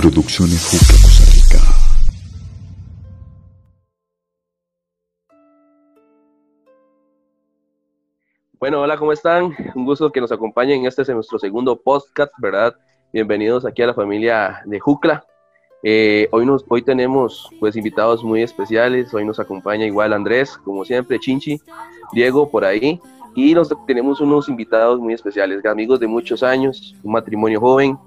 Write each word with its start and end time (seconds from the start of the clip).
Producciones 0.00 0.64
Juca, 0.64 0.94
Costa 1.02 1.24
Rica. 1.30 1.58
Bueno, 8.58 8.80
hola, 8.80 8.96
¿cómo 8.96 9.12
están? 9.12 9.54
Un 9.74 9.84
gusto 9.84 10.10
que 10.10 10.22
nos 10.22 10.32
acompañen. 10.32 10.86
Este 10.86 11.02
es 11.02 11.10
nuestro 11.10 11.38
segundo 11.38 11.78
podcast, 11.78 12.32
¿verdad? 12.38 12.74
Bienvenidos 13.12 13.66
aquí 13.66 13.82
a 13.82 13.88
la 13.88 13.94
familia 13.94 14.62
de 14.64 14.80
Jucla. 14.80 15.22
Eh, 15.82 16.28
hoy, 16.32 16.46
nos, 16.46 16.64
hoy 16.70 16.80
tenemos 16.80 17.50
pues 17.60 17.76
invitados 17.76 18.24
muy 18.24 18.40
especiales. 18.40 19.12
Hoy 19.12 19.26
nos 19.26 19.38
acompaña 19.38 19.84
igual 19.84 20.14
Andrés, 20.14 20.56
como 20.64 20.86
siempre, 20.86 21.20
Chinchi, 21.20 21.60
Diego 22.14 22.50
por 22.50 22.64
ahí. 22.64 22.98
Y 23.34 23.52
nos, 23.52 23.68
tenemos 23.86 24.22
unos 24.22 24.48
invitados 24.48 24.98
muy 24.98 25.12
especiales, 25.12 25.62
amigos 25.66 26.00
de 26.00 26.06
muchos 26.06 26.42
años, 26.42 26.96
un 27.02 27.12
matrimonio 27.12 27.60
joven 27.60 27.98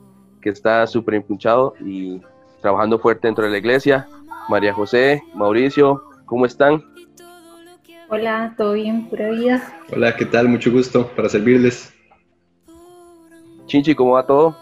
que 0.44 0.50
está 0.50 0.86
súper 0.86 1.16
empunchado 1.16 1.74
y 1.80 2.22
trabajando 2.62 3.00
fuerte 3.00 3.28
dentro 3.28 3.46
de 3.46 3.52
la 3.52 3.58
iglesia. 3.58 4.08
María 4.50 4.74
José, 4.74 5.24
Mauricio, 5.34 6.04
¿cómo 6.26 6.46
están? 6.46 6.84
Hola, 8.10 8.54
¿todo 8.58 8.74
bien? 8.74 9.08
Pura 9.10 9.30
vida. 9.32 9.74
Hola, 9.92 10.16
¿qué 10.16 10.26
tal? 10.26 10.50
Mucho 10.50 10.72
gusto 10.72 11.08
para 11.16 11.30
servirles. 11.30 11.94
Chinchi, 13.66 13.96
¿cómo 13.96 14.12
va 14.12 14.26
todo? 14.28 14.56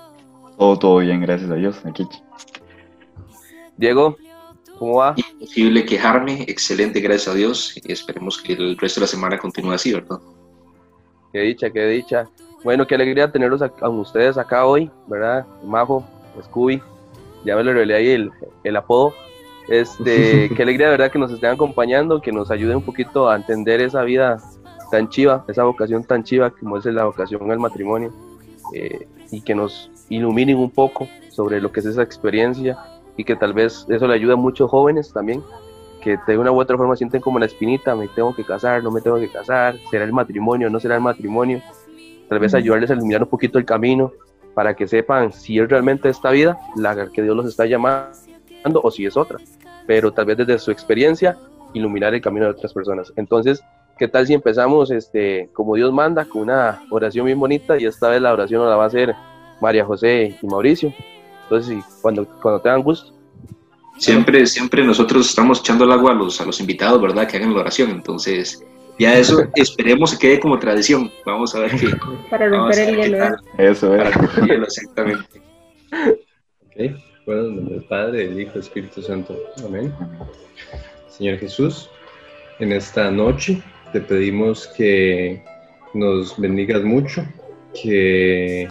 Todo, 0.57 0.77
todo 0.77 0.97
bien, 0.99 1.21
gracias 1.21 1.49
a 1.49 1.55
Dios. 1.55 1.83
Aquí. 1.83 2.07
Diego, 3.75 4.15
¿cómo 4.77 4.97
va? 4.97 5.15
Imposible 5.17 5.83
quejarme, 5.85 6.43
excelente, 6.47 7.01
gracias 7.01 7.27
a 7.27 7.37
Dios. 7.37 7.75
Y 7.83 7.91
esperemos 7.91 8.39
que 8.39 8.53
el 8.53 8.77
resto 8.77 8.99
de 8.99 9.05
la 9.05 9.07
semana 9.07 9.37
continúe 9.39 9.71
así, 9.71 9.91
¿verdad? 9.91 10.19
Qué 11.33 11.39
dicha, 11.39 11.71
qué 11.71 11.87
dicha. 11.87 12.29
Bueno, 12.63 12.85
qué 12.85 12.95
alegría 12.95 13.31
tenerlos 13.31 13.61
a, 13.61 13.71
a 13.81 13.89
ustedes 13.89 14.37
acá 14.37 14.65
hoy, 14.65 14.91
¿verdad? 15.07 15.45
Majo, 15.63 16.05
Scooby, 16.43 16.81
ya 17.43 17.55
me 17.55 17.63
lo 17.63 17.73
revelé 17.73 17.95
ahí 17.95 18.09
el, 18.09 18.31
el 18.63 18.75
apodo. 18.75 19.13
Este, 19.67 20.49
qué 20.55 20.63
alegría 20.63 20.89
verdad 20.89 21.11
que 21.11 21.19
nos 21.19 21.31
estén 21.31 21.51
acompañando, 21.51 22.21
que 22.21 22.31
nos 22.31 22.51
ayuden 22.51 22.77
un 22.77 22.83
poquito 22.83 23.29
a 23.29 23.35
entender 23.35 23.81
esa 23.81 24.03
vida 24.03 24.37
tan 24.91 25.09
chiva, 25.09 25.43
esa 25.47 25.63
vocación 25.63 26.03
tan 26.03 26.23
chiva 26.23 26.51
como 26.51 26.77
es 26.77 26.85
la 26.85 27.05
vocación 27.05 27.49
al 27.51 27.59
matrimonio, 27.59 28.11
eh, 28.73 29.07
y 29.31 29.41
que 29.41 29.55
nos 29.55 29.89
iluminen 30.09 30.57
un 30.57 30.69
poco 30.69 31.07
sobre 31.29 31.61
lo 31.61 31.71
que 31.71 31.79
es 31.79 31.85
esa 31.85 32.03
experiencia 32.03 32.77
y 33.17 33.23
que 33.23 33.35
tal 33.35 33.53
vez 33.53 33.85
eso 33.89 34.07
le 34.07 34.13
ayude 34.13 34.33
a 34.33 34.37
muchos 34.37 34.69
jóvenes 34.69 35.11
también, 35.13 35.41
que 36.01 36.17
de 36.27 36.37
una 36.37 36.51
u 36.51 36.59
otra 36.59 36.77
forma 36.77 36.95
sienten 36.95 37.21
como 37.21 37.39
la 37.39 37.45
espinita, 37.45 37.95
me 37.95 38.07
tengo 38.09 38.35
que 38.35 38.43
casar, 38.43 38.83
no 38.83 38.91
me 38.91 39.01
tengo 39.01 39.17
que 39.17 39.29
casar, 39.29 39.77
será 39.89 40.03
el 40.03 40.13
matrimonio, 40.13 40.69
no 40.69 40.79
será 40.79 40.95
el 40.95 41.01
matrimonio, 41.01 41.61
tal 42.31 42.39
vez 42.39 42.53
ayudarles 42.53 42.89
a 42.89 42.93
iluminar 42.93 43.23
un 43.23 43.27
poquito 43.27 43.59
el 43.59 43.65
camino 43.65 44.13
para 44.53 44.73
que 44.73 44.87
sepan 44.87 45.33
si 45.33 45.59
es 45.59 45.67
realmente 45.67 46.07
esta 46.07 46.31
vida 46.31 46.57
la 46.77 47.09
que 47.11 47.21
Dios 47.21 47.35
los 47.35 47.45
está 47.45 47.65
llamando 47.65 48.09
o 48.81 48.89
si 48.89 49.05
es 49.05 49.17
otra, 49.17 49.37
pero 49.85 50.13
tal 50.13 50.27
vez 50.27 50.37
desde 50.37 50.57
su 50.57 50.71
experiencia 50.71 51.37
iluminar 51.73 52.13
el 52.13 52.21
camino 52.21 52.45
de 52.45 52.51
otras 52.51 52.71
personas. 52.71 53.11
Entonces, 53.17 53.61
¿qué 53.99 54.07
tal 54.07 54.25
si 54.25 54.33
empezamos 54.33 54.91
este, 54.91 55.49
como 55.51 55.75
Dios 55.75 55.91
manda, 55.91 56.23
con 56.23 56.43
una 56.43 56.81
oración 56.89 57.25
bien 57.25 57.37
bonita 57.37 57.77
y 57.77 57.85
esta 57.85 58.07
vez 58.07 58.21
la 58.21 58.31
oración 58.31 58.61
la 58.61 58.77
va 58.77 58.85
a 58.85 58.87
hacer 58.87 59.13
María 59.59 59.83
José 59.83 60.37
y 60.41 60.47
Mauricio? 60.47 60.93
Entonces, 61.43 61.83
cuando, 62.01 62.25
cuando 62.41 62.61
tengan 62.61 62.81
gusto. 62.81 63.11
Siempre, 63.97 64.45
siempre 64.45 64.85
nosotros 64.85 65.29
estamos 65.29 65.59
echando 65.59 65.83
el 65.83 65.91
agua 65.91 66.11
a 66.11 66.15
los, 66.15 66.39
a 66.39 66.45
los 66.45 66.61
invitados, 66.61 67.01
¿verdad? 67.01 67.27
Que 67.27 67.35
hagan 67.35 67.53
la 67.53 67.59
oración. 67.59 67.89
Entonces, 67.89 68.63
ya 69.01 69.17
eso 69.17 69.47
esperemos 69.55 70.11
que 70.11 70.27
quede 70.27 70.39
como 70.39 70.59
tradición. 70.59 71.11
Vamos 71.25 71.55
a 71.55 71.61
ver 71.61 71.71
qué. 71.71 71.87
Para 72.29 72.47
romper 72.47 72.89
el 72.89 72.95
hielo. 72.97 73.25
¿eh? 73.25 73.31
Eso 73.57 73.95
es. 73.95 74.03
Para 74.03 74.11
romper 74.11 74.43
el 74.43 74.49
hielo, 74.49 74.63
exactamente. 74.65 75.41
Ok, 76.67 77.01
bueno, 77.25 77.41
en 77.47 77.55
nombre 77.55 77.75
del 77.75 77.83
Padre, 77.85 78.27
del 78.27 78.39
Hijo, 78.39 78.51
del 78.51 78.61
Espíritu 78.61 79.01
Santo. 79.01 79.35
Amén. 79.65 79.91
Señor 81.09 81.39
Jesús, 81.39 81.89
en 82.59 82.73
esta 82.73 83.09
noche 83.09 83.59
te 83.91 84.01
pedimos 84.01 84.67
que 84.67 85.43
nos 85.95 86.39
bendigas 86.39 86.83
mucho, 86.83 87.25
que 87.73 88.67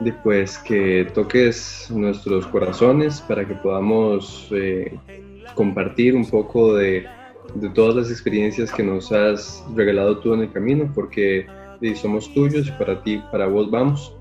después 0.00 0.58
que 0.58 1.08
toques 1.14 1.86
nuestros 1.90 2.46
corazones 2.46 3.22
para 3.22 3.46
que 3.46 3.54
podamos 3.54 4.48
eh, 4.50 4.98
compartir 5.54 6.14
un 6.14 6.28
poco 6.28 6.74
de, 6.74 7.06
de, 7.54 7.68
todas 7.70 7.96
las 7.96 8.10
experiencias 8.10 8.72
que 8.72 8.82
nos 8.82 9.12
has 9.12 9.64
regalado 9.74 10.18
tú 10.18 10.34
en 10.34 10.40
el 10.40 10.52
camino, 10.52 10.90
porque 10.94 11.46
somos 11.94 12.32
tuyos 12.34 12.68
y 12.68 12.72
para 12.72 13.02
ti, 13.02 13.22
para 13.30 13.46
vos 13.46 13.70
vamos. 13.70 14.14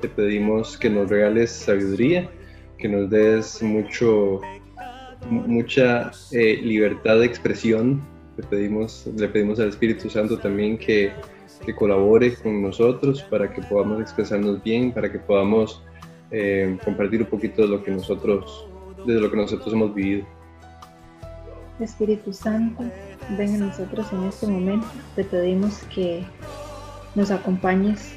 Te 0.00 0.08
pedimos 0.08 0.76
que 0.76 0.90
nos 0.90 1.08
regales 1.08 1.50
sabiduría, 1.50 2.28
que 2.78 2.88
nos 2.88 3.08
des 3.10 3.62
mucho, 3.62 4.40
mucha 5.30 6.10
eh, 6.32 6.60
libertad 6.62 7.20
de 7.20 7.26
expresión. 7.26 8.02
Le 8.36 8.44
pedimos, 8.44 9.08
le 9.16 9.28
pedimos 9.28 9.60
al 9.60 9.68
Espíritu 9.68 10.10
Santo 10.10 10.38
también 10.38 10.76
que, 10.76 11.12
que 11.64 11.74
colabore 11.74 12.34
con 12.34 12.60
nosotros 12.62 13.22
para 13.22 13.52
que 13.52 13.62
podamos 13.62 14.00
expresarnos 14.00 14.62
bien, 14.62 14.92
para 14.92 15.10
que 15.10 15.18
podamos 15.18 15.82
eh, 16.30 16.76
compartir 16.84 17.20
un 17.20 17.28
poquito 17.28 17.62
de 17.62 17.68
lo 17.68 17.84
que 17.84 17.92
nosotros, 17.92 18.66
de 19.06 19.20
lo 19.20 19.30
que 19.30 19.36
nosotros 19.36 19.72
hemos 19.72 19.94
vivido. 19.94 20.26
Espíritu 21.80 22.32
Santo, 22.32 22.84
ven 23.36 23.62
a 23.62 23.66
nosotros 23.66 24.06
en 24.12 24.24
este 24.24 24.46
momento. 24.46 24.86
Te 25.16 25.24
pedimos 25.24 25.78
que 25.94 26.24
nos 27.14 27.30
acompañes 27.30 28.12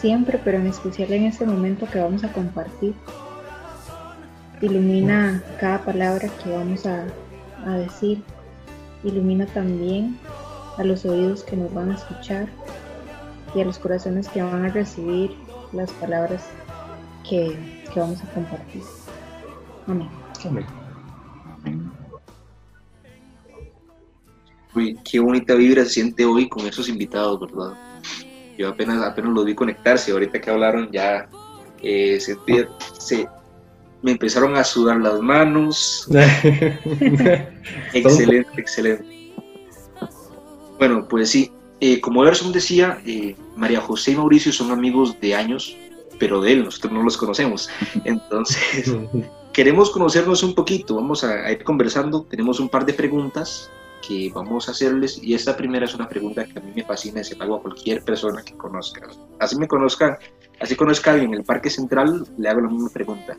siempre, 0.00 0.40
pero 0.42 0.58
en 0.58 0.66
especial 0.66 1.12
en 1.12 1.24
este 1.24 1.44
momento 1.46 1.86
que 1.86 2.00
vamos 2.00 2.24
a 2.24 2.32
compartir. 2.32 2.94
Ilumina 4.60 5.42
cada 5.58 5.78
palabra 5.84 6.28
que 6.42 6.50
vamos 6.50 6.86
a, 6.86 7.04
a 7.66 7.76
decir. 7.76 8.22
Ilumina 9.04 9.46
también 9.46 10.18
a 10.76 10.84
los 10.84 11.04
oídos 11.04 11.42
que 11.42 11.56
nos 11.56 11.72
van 11.72 11.90
a 11.90 11.94
escuchar 11.94 12.48
y 13.54 13.60
a 13.60 13.64
los 13.64 13.78
corazones 13.78 14.28
que 14.28 14.42
van 14.42 14.64
a 14.64 14.68
recibir 14.68 15.34
las 15.72 15.90
palabras 15.92 16.44
que, 17.28 17.56
que 17.92 18.00
vamos 18.00 18.22
a 18.22 18.26
compartir. 18.32 18.82
Amén. 19.86 20.08
Amén. 21.64 21.90
Uy, 24.74 24.98
qué 25.04 25.18
bonita 25.18 25.54
vibra 25.54 25.84
se 25.84 25.90
siente 25.90 26.24
hoy 26.24 26.48
con 26.48 26.66
esos 26.66 26.88
invitados, 26.88 27.40
¿verdad? 27.40 27.74
Yo 28.56 28.68
apenas, 28.68 29.02
apenas 29.02 29.32
los 29.32 29.44
vi 29.44 29.54
conectarse, 29.54 30.12
ahorita 30.12 30.40
que 30.40 30.50
hablaron 30.50 30.90
ya 30.92 31.28
eh, 31.82 32.20
se, 32.20 32.36
se, 32.98 33.28
me 34.02 34.12
empezaron 34.12 34.56
a 34.56 34.62
sudar 34.62 34.98
las 35.00 35.20
manos. 35.20 36.06
excelente, 37.92 38.50
excelente. 38.60 39.32
Bueno, 40.78 41.06
pues 41.08 41.30
sí, 41.30 41.50
eh, 41.80 42.00
como 42.00 42.24
Everson 42.24 42.52
decía, 42.52 43.00
eh, 43.04 43.34
María 43.56 43.80
José 43.80 44.12
y 44.12 44.16
Mauricio 44.16 44.52
son 44.52 44.70
amigos 44.70 45.18
de 45.20 45.34
años, 45.34 45.76
pero 46.18 46.40
de 46.40 46.52
él, 46.52 46.64
nosotros 46.64 46.92
no 46.92 47.02
los 47.02 47.16
conocemos. 47.16 47.68
Entonces, 48.04 48.94
queremos 49.52 49.90
conocernos 49.90 50.44
un 50.44 50.54
poquito, 50.54 50.94
vamos 50.94 51.24
a, 51.24 51.46
a, 51.46 51.52
ir 51.52 51.64
conversando, 51.64 52.22
tenemos 52.22 52.60
un 52.60 52.68
par 52.68 52.86
de 52.86 52.94
preguntas 52.94 53.68
que 54.06 54.30
vamos 54.34 54.68
a 54.68 54.72
hacerles 54.72 55.20
y 55.22 55.34
esta 55.34 55.56
primera 55.56 55.84
es 55.84 55.94
una 55.94 56.08
pregunta 56.08 56.44
que 56.44 56.58
a 56.58 56.62
mí 56.62 56.72
me 56.74 56.84
fascina 56.84 57.20
y 57.20 57.24
se 57.24 57.36
la 57.36 57.44
hago 57.44 57.56
a 57.56 57.62
cualquier 57.62 58.02
persona 58.02 58.42
que 58.42 58.56
conozca. 58.56 59.08
Así 59.38 59.56
me 59.56 59.68
conozca, 59.68 60.18
así 60.60 60.74
conozca 60.76 61.10
a 61.10 61.14
alguien 61.14 61.32
en 61.32 61.40
el 61.40 61.44
Parque 61.44 61.70
Central, 61.70 62.26
le 62.38 62.48
hago 62.48 62.60
la 62.60 62.68
misma 62.68 62.90
pregunta. 62.90 63.36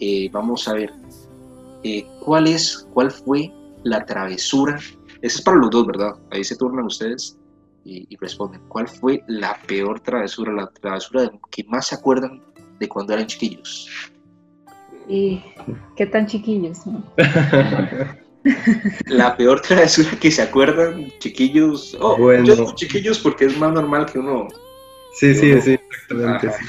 Eh, 0.00 0.28
vamos 0.32 0.66
a 0.68 0.74
ver, 0.74 0.92
eh, 1.82 2.06
¿cuál 2.24 2.46
es, 2.46 2.86
cuál 2.92 3.10
fue 3.10 3.52
la 3.84 4.04
travesura? 4.04 4.76
Eso 5.20 5.38
es 5.38 5.42
para 5.42 5.58
los 5.58 5.70
dos, 5.70 5.86
¿verdad? 5.86 6.16
Ahí 6.30 6.44
se 6.44 6.56
turnan 6.56 6.86
ustedes 6.86 7.38
y, 7.84 8.06
y 8.08 8.16
responden. 8.16 8.60
¿Cuál 8.68 8.88
fue 8.88 9.22
la 9.26 9.58
peor 9.66 10.00
travesura, 10.00 10.52
la 10.52 10.66
travesura 10.68 11.22
de, 11.22 11.30
que 11.50 11.64
más 11.64 11.86
se 11.86 11.94
acuerdan 11.94 12.42
de 12.78 12.88
cuando 12.88 13.12
eran 13.12 13.26
chiquillos? 13.26 13.88
¿Y 15.08 15.42
qué 15.96 16.06
tan 16.06 16.26
chiquillos? 16.26 16.86
No? 16.86 17.02
la 19.06 19.36
peor 19.36 19.60
travesura 19.60 20.10
que 20.20 20.30
se 20.30 20.42
acuerdan, 20.42 21.12
chiquillos. 21.18 21.96
Oh, 22.00 22.16
bueno. 22.16 22.44
Yo 22.44 22.56
digo 22.56 22.74
chiquillos 22.74 23.18
porque 23.18 23.46
es 23.46 23.58
más 23.58 23.72
normal 23.72 24.06
que 24.06 24.18
uno. 24.18 24.48
Sí, 25.14 25.34
sí, 25.34 25.60
sí, 25.60 25.72
exactamente. 25.72 26.50
Sí. 26.50 26.64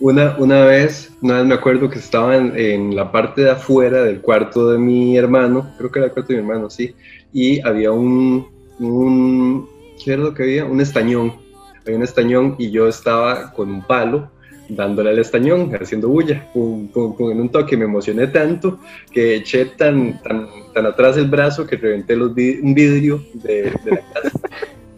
Una, 0.00 0.36
una 0.38 0.64
vez, 0.64 1.12
una 1.20 1.38
vez 1.38 1.46
me 1.46 1.54
acuerdo 1.54 1.88
que 1.88 1.98
estaba 1.98 2.36
en, 2.36 2.56
en, 2.56 2.96
la 2.96 3.12
parte 3.12 3.42
de 3.42 3.50
afuera 3.50 4.02
del 4.02 4.20
cuarto 4.20 4.70
de 4.70 4.78
mi 4.78 5.16
hermano, 5.16 5.72
creo 5.78 5.92
que 5.92 6.00
era 6.00 6.06
el 6.06 6.12
cuarto 6.12 6.32
de 6.32 6.42
mi 6.42 6.48
hermano, 6.48 6.70
sí, 6.70 6.94
y 7.32 7.60
había 7.60 7.92
un, 7.92 8.48
un 8.80 9.68
¿qué 10.02 10.14
era 10.14 10.22
lo 10.22 10.34
que 10.34 10.42
había? 10.42 10.64
Un 10.64 10.80
estañón, 10.80 11.34
había 11.82 11.96
un 11.96 12.02
estañón 12.02 12.56
y 12.58 12.72
yo 12.72 12.88
estaba 12.88 13.52
con 13.52 13.70
un 13.70 13.82
palo 13.82 14.28
dándole 14.68 15.10
al 15.10 15.18
estañón, 15.18 15.70
haciendo 15.74 16.08
bulla, 16.08 16.50
pum, 16.52 16.88
pum, 16.88 17.16
pum, 17.16 17.30
en 17.30 17.40
un 17.40 17.48
toque 17.50 17.76
me 17.76 17.84
emocioné 17.84 18.26
tanto 18.28 18.78
que 19.10 19.36
eché 19.36 19.66
tan, 19.66 20.22
tan, 20.22 20.48
tan 20.72 20.86
atrás 20.86 21.16
el 21.16 21.26
brazo 21.26 21.66
que 21.66 21.76
reventé 21.76 22.16
los 22.16 22.34
vid 22.34 22.62
un 22.62 22.74
vidrio 22.74 23.22
de, 23.34 23.72
de 23.84 23.90
la 23.90 24.00
casa. 24.12 24.40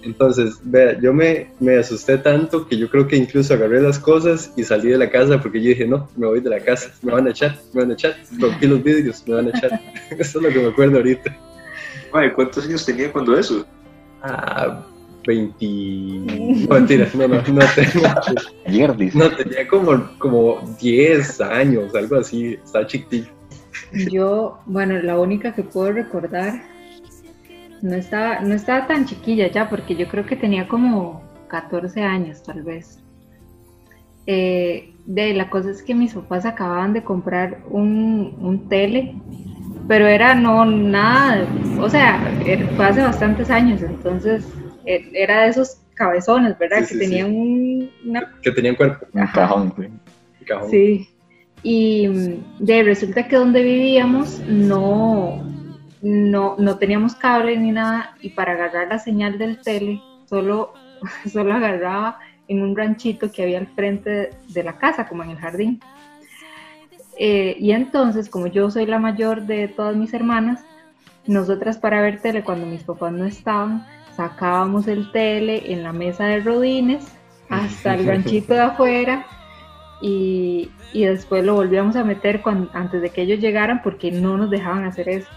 Entonces, 0.05 0.61
vea, 0.63 1.01
yo 1.01 1.15
me, 1.15 1.49
me 1.61 1.79
asusté 1.79 2.19
tanto 2.19 2.69
que 2.69 2.77
yo 2.77 2.91
creo 2.91 3.09
que 3.09 3.17
incluso 3.17 3.55
agarré 3.55 3.81
las 3.81 3.99
cosas 3.99 4.53
y 4.55 4.63
salí 4.63 4.91
de 4.91 4.99
la 4.99 5.09
casa 5.09 5.41
porque 5.41 5.63
yo 5.63 5.71
dije, 5.71 5.87
no, 5.87 6.09
me 6.17 6.27
voy 6.27 6.41
de 6.41 6.51
la 6.51 6.61
casa, 6.61 6.91
me 7.01 7.13
van 7.13 7.27
a 7.27 7.31
echar, 7.31 7.59
me 7.73 7.81
van 7.81 7.91
a 7.91 7.95
echar, 7.95 8.15
rompí 8.39 8.67
los 8.67 8.83
vidrios, 8.83 9.27
me 9.27 9.37
van 9.37 9.47
a 9.47 9.51
echar. 9.51 9.81
Eso 10.11 10.39
es 10.39 10.45
lo 10.45 10.49
que 10.51 10.59
me 10.59 10.69
acuerdo 10.69 10.99
ahorita. 10.99 11.35
Mae, 12.13 12.33
¿cuántos 12.35 12.67
años 12.67 12.85
tenía 12.85 13.11
cuando 13.11 13.37
eso? 13.37 13.67
Ah, 14.23 14.87
20... 15.27 16.67
No, 16.69 16.75
mentira, 16.75 17.09
no, 17.15 17.29
no, 17.29 17.37
no 17.37 17.61
tenía, 17.75 18.17
Ayer 18.67 18.97
dice. 18.97 19.19
no, 19.19 19.31
tenía 19.35 19.67
como, 19.69 20.19
como 20.19 20.61
10 20.81 21.41
años, 21.41 21.95
algo 21.95 22.17
así, 22.17 22.59
estaba 22.65 22.87
chiquitillo. 22.87 23.29
Yo, 24.11 24.59
bueno, 24.67 25.01
la 25.03 25.19
única 25.19 25.55
que 25.55 25.63
puedo 25.63 25.93
recordar, 25.93 26.63
no 27.83 27.95
estaba, 27.95 28.41
no 28.41 28.55
estaba 28.55 28.87
tan 28.87 29.05
chiquilla 29.07 29.51
ya, 29.51 29.69
porque 29.69 29.95
yo 29.97 30.09
creo 30.09 30.25
que 30.27 30.37
tenía 30.37 30.67
como 30.69 31.23
14 31.49 32.03
años 32.03 32.43
tal 32.43 32.63
vez. 32.63 32.99
Eh, 34.27 34.95
de 35.05 35.35
la 35.35 35.51
cosa 35.51 35.71
es 35.71 35.83
que 35.83 35.95
mis 35.95 36.15
papás 36.15 36.47
acababan 36.47 36.95
de 36.95 37.05
comprar 37.05 37.59
un, 37.69 38.35
un 38.41 38.69
tele, 38.71 39.15
pero 39.87 40.07
era 40.07 40.35
no 40.35 40.65
nada, 40.65 41.47
o 41.79 41.91
sea, 41.91 42.19
era- 42.47 42.67
fue 42.69 42.87
hace 42.87 43.03
bastantes 43.03 43.51
años, 43.51 43.83
entonces 43.83 44.47
era 44.87 45.43
de 45.43 45.49
esos 45.51 45.79
cabezones, 45.95 46.59
¿verdad? 46.59 46.79
Sí, 46.81 46.87
que 46.87 46.95
sí, 46.95 46.99
tenían 47.11 47.35
un- 47.35 47.91
una 48.07 48.33
Que 48.43 48.51
tenían 48.51 48.75
cuerpo, 48.75 49.07
Un 49.13 49.27
cajón, 49.29 49.75
sí. 49.79 50.45
cajón. 50.47 50.71
Sí. 50.71 51.09
Y 51.63 52.09
mm, 52.09 52.65
de 52.65 52.83
resulta 52.83 53.27
que 53.27 53.37
donde 53.37 53.63
vivíamos 53.63 54.41
no, 54.47 55.43
no, 56.03 56.57
no 56.59 56.79
teníamos 56.79 57.15
cable 57.15 57.57
ni 57.57 57.71
nada 57.73 58.17
y 58.21 58.31
para 58.31 58.53
agarrar 58.53 58.89
la 58.89 58.99
señal 58.99 59.39
del 59.39 59.61
tele 59.63 60.01
solo, 60.29 60.75
solo 61.33 61.55
agarraba 61.55 62.19
en 62.49 62.61
un 62.61 62.77
ranchito 62.77 63.33
que 63.33 63.43
había 63.43 63.59
al 63.59 63.69
frente 63.69 64.31
de 64.49 64.63
la 64.63 64.77
casa, 64.77 65.07
como 65.09 65.23
en 65.23 65.31
el 65.31 65.39
jardín. 65.39 65.81
Eh, 67.19 67.57
y 67.59 67.71
entonces, 67.73 68.29
como 68.29 68.49
yo 68.49 68.71
soy 68.71 68.87
la 68.87 68.99
mayor 68.99 69.43
de 69.47 69.69
todas 69.69 69.97
mis 69.97 70.13
hermanas, 70.13 70.65
nosotras 71.27 71.79
para 71.79 72.03
ver 72.03 72.21
tele 72.21 72.43
cuando 72.43 72.67
mis 72.67 72.83
papás 72.83 73.13
no 73.13 73.25
estaban, 73.25 73.87
sacábamos 74.17 74.87
el 74.89 75.11
tele 75.13 75.73
en 75.73 75.83
la 75.83 75.93
mesa 75.93 76.25
de 76.27 76.41
rodines 76.41 77.07
hasta 77.49 77.95
el 77.95 78.07
ranchito 78.07 78.55
de 78.55 78.61
afuera 78.61 79.27
y, 80.01 80.71
y 80.93 81.05
después 81.05 81.45
lo 81.45 81.55
volvíamos 81.55 81.97
a 81.97 82.05
meter 82.05 82.43
antes 82.73 83.03
de 83.03 83.11
que 83.11 83.23
ellos 83.23 83.41
llegaran 83.41 83.83
porque 83.83 84.11
no 84.11 84.37
nos 84.37 84.51
dejaban 84.51 84.85
hacer 84.85 85.09
eso. 85.09 85.29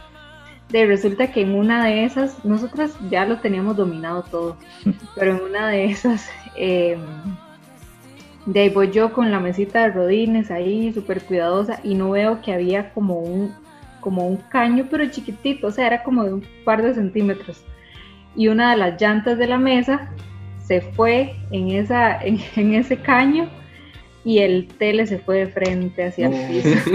De 0.70 0.86
resulta 0.86 1.32
que 1.32 1.42
en 1.42 1.56
una 1.56 1.86
de 1.86 2.04
esas, 2.04 2.44
nosotras 2.44 2.98
ya 3.10 3.26
lo 3.26 3.40
teníamos 3.40 3.78
dominado 3.78 4.24
todo, 4.24 4.58
pero 5.16 5.38
en 5.38 5.44
una 5.44 5.70
de 5.70 5.86
esas, 5.86 6.30
eh, 6.58 6.98
de 8.46 8.60
ahí 8.60 8.70
voy 8.70 8.92
yo 8.92 9.14
con 9.14 9.32
la 9.32 9.40
mesita 9.40 9.84
de 9.84 9.92
rodines 9.92 10.52
ahí, 10.52 10.92
súper 10.94 11.24
cuidadosa, 11.24 11.80
y 11.84 11.96
no 11.96 12.12
veo 12.12 12.42
que 12.42 12.54
había 12.54 12.94
como 12.94 13.20
un, 13.20 13.56
como 14.02 14.28
un 14.28 14.38
caño, 14.38 14.88
pero 14.92 15.10
chiquitito, 15.10 15.68
o 15.68 15.72
sea, 15.72 15.88
era 15.88 16.04
como 16.04 16.24
de 16.24 16.34
un 16.34 16.44
par 16.66 16.82
de 16.82 16.94
centímetros. 16.94 17.64
Y 18.38 18.48
una 18.48 18.72
de 18.72 18.78
las 18.78 19.02
llantas 19.02 19.38
de 19.38 19.48
la 19.48 19.58
mesa 19.58 20.10
se 20.66 20.80
fue 20.80 21.36
en, 21.52 21.72
esa, 21.72 22.22
en, 22.22 22.40
en 22.56 22.76
ese 22.76 22.98
caño 22.98 23.50
y 24.24 24.40
el 24.40 24.68
tele 24.68 25.08
se 25.08 25.20
fue 25.20 25.40
de 25.40 25.48
frente 25.48 26.06
hacia 26.06 26.28
el 26.28 26.48
piso. 26.48 26.92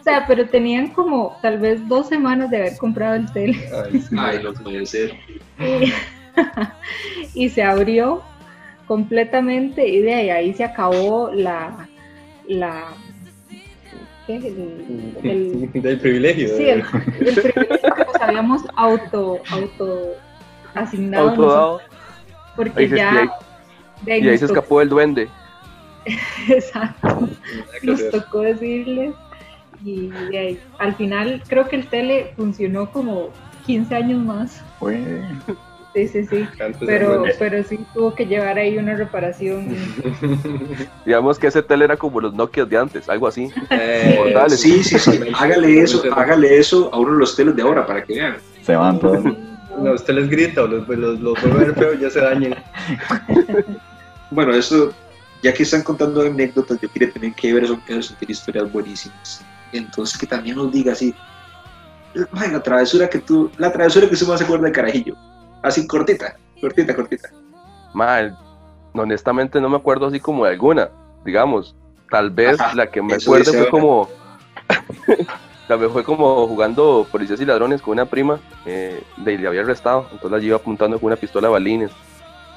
O 0.00 0.02
sea, 0.04 0.24
pero 0.26 0.46
tenían 0.48 0.88
como 0.88 1.36
tal 1.42 1.58
vez 1.58 1.86
dos 1.88 2.08
semanas 2.08 2.50
de 2.50 2.58
haber 2.58 2.76
comprado 2.76 3.16
el 3.16 3.30
tele 3.32 3.58
Ay, 4.16 4.40
no 4.42 4.54
puede 4.54 4.86
ser. 4.86 5.14
y, 5.58 5.92
y 7.44 7.48
se 7.48 7.62
abrió 7.62 8.22
completamente 8.86 9.86
y 9.86 10.00
de 10.00 10.14
ahí, 10.14 10.30
ahí 10.30 10.54
se 10.54 10.64
acabó 10.64 11.30
la... 11.32 11.88
la 12.46 12.94
¿qué? 14.28 14.36
El- 14.36 15.18
el- 15.72 15.82
Del 15.82 15.98
privilegio. 16.00 16.48
sí, 16.56 16.68
el, 16.68 16.80
el 16.80 17.34
privilegio 17.34 17.94
que 17.96 18.04
nos 18.04 18.20
habíamos 18.20 18.62
auto, 18.76 19.40
auto 19.50 20.14
asignado 20.74 21.30
Autodado. 21.30 21.72
nosotros, 21.78 21.90
porque 22.54 22.80
Ahí 22.80 22.88
se- 22.90 22.96
ya... 22.96 23.12
y 23.12 23.16
ahí- 23.18 23.28
de 24.02 24.12
ahí 24.12 24.24
Y 24.24 24.28
ahí 24.28 24.38
se 24.38 24.46
tocó- 24.46 24.58
escapó 24.58 24.80
el 24.82 24.88
duende. 24.90 25.28
Exacto. 26.48 27.28
Nos 27.82 28.10
tocó 28.10 28.40
decirles 28.42 29.14
y 29.84 30.08
de 30.30 30.38
ahí, 30.38 30.60
al 30.78 30.94
final 30.94 31.42
creo 31.48 31.68
que 31.68 31.76
el 31.76 31.86
tele 31.88 32.32
funcionó 32.36 32.90
como 32.90 33.30
15 33.66 33.94
años 33.96 34.20
más. 34.24 34.62
Fue. 34.78 35.00
Sí, 35.98 36.06
sí, 36.06 36.26
sí. 36.26 36.48
Antes 36.62 36.82
Pero, 36.86 37.24
pero 37.40 37.64
sí 37.64 37.80
tuvo 37.92 38.14
que 38.14 38.24
llevar 38.24 38.56
ahí 38.56 38.78
una 38.78 38.94
reparación. 38.94 39.66
Digamos 41.04 41.40
que 41.40 41.48
ese 41.48 41.60
tele 41.60 41.86
era 41.86 41.96
como 41.96 42.20
los 42.20 42.34
Nokia 42.34 42.64
de 42.64 42.78
antes, 42.78 43.08
algo 43.08 43.26
así. 43.26 43.50
Eh. 43.70 44.32
Sí, 44.50 44.84
sí, 44.84 44.96
sí. 44.96 45.20
Hágale 45.34 45.80
eso, 45.80 46.02
hágale 46.14 46.56
eso 46.58 46.88
a 46.92 46.98
uno 46.98 47.14
de 47.14 47.18
los 47.18 47.34
teles 47.34 47.56
de 47.56 47.62
ahora 47.62 47.84
para 47.84 48.04
que 48.04 48.14
vean. 48.14 48.36
Se 48.62 48.76
van 48.76 49.00
todos. 49.00 49.24
No, 49.24 49.92
usted 49.92 50.14
les 50.14 50.28
grita 50.28 50.62
o 50.62 50.66
los, 50.68 50.86
los, 50.88 51.18
los 51.20 51.42
vuelve 51.42 51.56
a 51.56 51.64
ver 51.66 51.74
feo, 51.74 51.94
ya 51.94 52.10
se 52.10 52.20
dañan. 52.20 52.54
Bueno, 54.30 54.52
eso, 54.54 54.92
ya 55.42 55.52
que 55.52 55.62
están 55.64 55.82
contando 55.82 56.20
anécdotas, 56.22 56.80
yo 56.80 56.88
quería 56.90 57.12
también 57.12 57.34
que 57.34 57.52
ver 57.52 57.64
eso, 57.64 57.80
eso 57.88 58.14
tiene 58.18 58.32
historias 58.32 58.70
buenísimas. 58.72 59.44
Entonces 59.72 60.18
que 60.18 60.26
también 60.26 60.56
nos 60.56 60.72
diga 60.72 60.92
así, 60.92 61.14
"Mae, 62.30 62.50
la 62.52 62.62
travesura 62.62 63.08
que 63.08 63.18
tú, 63.18 63.50
la 63.58 63.72
travesura 63.72 64.06
que 64.08 64.14
usted 64.14 64.26
más 64.26 64.38
se 64.38 64.44
acuerda 64.44 64.66
de 64.66 64.72
carajillo. 64.72 65.16
Así 65.62 65.86
cortita, 65.86 66.36
cortita, 66.60 66.94
cortita. 66.94 67.30
Mal, 67.94 68.36
honestamente 68.92 69.60
no 69.60 69.68
me 69.68 69.76
acuerdo 69.76 70.06
así 70.06 70.20
como 70.20 70.44
de 70.44 70.52
alguna, 70.52 70.88
digamos. 71.24 71.74
Tal 72.10 72.30
vez 72.30 72.58
Ajá, 72.60 72.74
la 72.74 72.90
que 72.90 73.02
me 73.02 73.14
acuerdo 73.14 73.52
fue 73.52 73.58
ahora. 73.58 73.70
como. 73.70 74.08
la 75.68 75.76
vez 75.76 75.92
fue 75.92 76.04
como 76.04 76.46
jugando 76.46 77.06
policías 77.10 77.40
y 77.40 77.44
ladrones 77.44 77.82
con 77.82 77.92
una 77.92 78.06
prima, 78.06 78.40
eh, 78.64 79.02
le 79.22 79.46
había 79.46 79.60
arrestado, 79.60 80.08
entonces 80.12 80.30
la 80.30 80.38
lleva 80.38 80.56
apuntando 80.56 80.98
con 80.98 81.08
una 81.08 81.16
pistola 81.16 81.48
de 81.48 81.52
balines. 81.52 81.90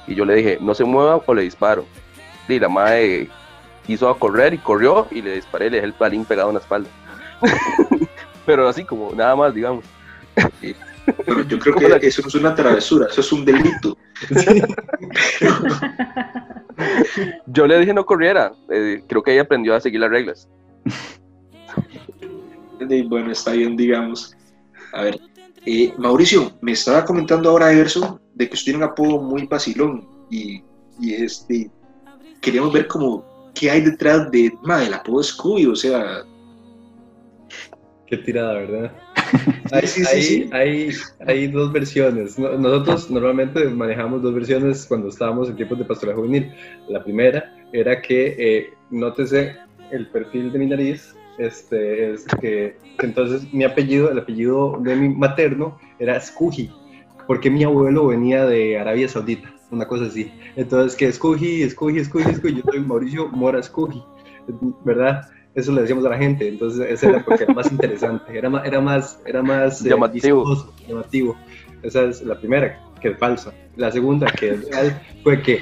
Y 0.06 0.14
yo 0.14 0.24
le 0.24 0.34
dije, 0.34 0.58
no 0.60 0.74
se 0.74 0.84
mueva 0.84 1.20
o 1.24 1.34
le 1.34 1.42
disparo. 1.42 1.84
Y 2.48 2.58
la 2.58 2.68
madre 2.68 3.28
quiso 3.86 4.14
correr 4.18 4.54
y 4.54 4.58
corrió 4.58 5.06
y 5.10 5.22
le 5.22 5.34
disparé 5.34 5.66
y 5.66 5.70
le 5.70 5.76
dejé 5.76 5.86
el 5.86 5.94
balín 5.98 6.24
pegado 6.24 6.48
en 6.48 6.54
la 6.54 6.60
espalda. 6.60 6.88
Pero 8.46 8.68
así 8.68 8.84
como 8.84 9.12
nada 9.14 9.36
más, 9.36 9.54
digamos. 9.54 9.84
Pero 11.24 11.42
yo 11.42 11.58
creo 11.58 12.00
que 12.00 12.06
eso 12.06 12.22
no 12.22 12.28
es 12.28 12.34
una 12.34 12.54
travesura, 12.54 13.06
eso 13.10 13.20
es 13.20 13.32
un 13.32 13.44
delito. 13.44 13.96
Yo 17.46 17.66
le 17.66 17.78
dije 17.78 17.92
no 17.92 18.06
corriera, 18.06 18.52
eh, 18.70 19.02
creo 19.08 19.22
que 19.22 19.32
ella 19.32 19.42
aprendió 19.42 19.74
a 19.74 19.80
seguir 19.80 20.00
las 20.00 20.10
reglas. 20.10 20.48
Y 22.80 23.02
bueno, 23.02 23.30
está 23.30 23.52
bien, 23.52 23.76
digamos. 23.76 24.34
A 24.92 25.02
ver, 25.02 25.20
eh, 25.64 25.92
Mauricio, 25.98 26.52
me 26.60 26.72
estaba 26.72 27.04
comentando 27.04 27.50
ahora 27.50 27.72
Everson 27.72 28.20
de 28.34 28.48
que 28.48 28.54
usted 28.54 28.72
tiene 28.72 28.84
un 28.84 28.90
apodo 28.90 29.20
muy 29.20 29.46
vacilón 29.46 30.08
y, 30.30 30.62
y 31.00 31.14
este, 31.14 31.70
queríamos 32.40 32.72
ver 32.72 32.88
como 32.88 33.24
qué 33.54 33.70
hay 33.70 33.82
detrás 33.82 34.30
de, 34.30 34.52
ma, 34.62 34.78
del 34.78 34.94
apodo 34.94 35.22
Scooby, 35.22 35.66
o 35.66 35.76
sea, 35.76 36.24
Qué 38.12 38.18
tirada, 38.18 38.52
¿verdad? 38.58 38.92
Hay, 39.72 39.86
sí, 39.86 40.04
sí, 40.04 40.10
hay, 40.12 40.22
sí. 40.22 40.48
hay, 40.52 40.90
hay 41.26 41.46
dos 41.46 41.72
versiones. 41.72 42.38
No- 42.38 42.58
Nosotros 42.58 43.10
normalmente 43.10 43.64
manejamos 43.70 44.20
dos 44.20 44.34
versiones 44.34 44.84
cuando 44.84 45.08
estábamos 45.08 45.48
en 45.48 45.56
tiempos 45.56 45.78
de 45.78 45.86
pastoral 45.86 46.16
juvenil. 46.16 46.52
La 46.90 47.02
primera 47.02 47.50
era 47.72 48.02
que, 48.02 48.36
eh, 48.38 48.74
nótese 48.90 49.56
el 49.90 50.08
perfil 50.10 50.52
de 50.52 50.58
mi 50.58 50.66
nariz, 50.66 51.14
este, 51.38 52.12
es 52.12 52.26
que, 52.42 52.76
entonces 52.98 53.50
mi 53.54 53.64
apellido, 53.64 54.10
el 54.10 54.18
apellido 54.18 54.78
de 54.80 54.94
mi 54.94 55.08
materno 55.08 55.78
era 55.98 56.20
Skuji, 56.20 56.70
porque 57.26 57.48
mi 57.50 57.64
abuelo 57.64 58.08
venía 58.08 58.44
de 58.44 58.78
Arabia 58.78 59.08
Saudita, 59.08 59.50
una 59.70 59.88
cosa 59.88 60.04
así. 60.04 60.30
Entonces, 60.56 60.98
que 60.98 61.10
Skuji, 61.10 61.70
Skuji, 61.70 62.04
Skuji, 62.04 62.34
Skuji, 62.34 62.56
yo 62.56 62.62
soy 62.70 62.80
Mauricio 62.80 63.28
Mora 63.28 63.62
Skuji, 63.62 64.02
¿verdad? 64.84 65.22
Eso 65.54 65.70
le 65.72 65.82
decíamos 65.82 66.04
a 66.06 66.10
la 66.10 66.16
gente, 66.18 66.48
entonces 66.48 66.86
ese 66.90 67.08
era 67.10 67.22
porque 67.24 67.44
era 67.44 67.52
más 67.54 67.70
interesante, 67.72 68.36
era 68.38 68.48
más, 68.48 68.66
era 68.66 68.80
más, 68.80 69.20
era 69.26 69.42
más 69.42 69.84
eh, 69.84 69.90
Llamativo. 69.90 70.44
vistoso, 70.44 70.72
llamativo. 70.88 71.36
Esa 71.82 72.04
es 72.04 72.22
la 72.22 72.38
primera, 72.38 72.80
que 73.00 73.08
es 73.08 73.18
falsa. 73.18 73.52
La 73.76 73.90
segunda, 73.92 74.26
que 74.32 74.50
es 74.50 74.68
real, 74.70 75.02
fue 75.22 75.42
que 75.42 75.60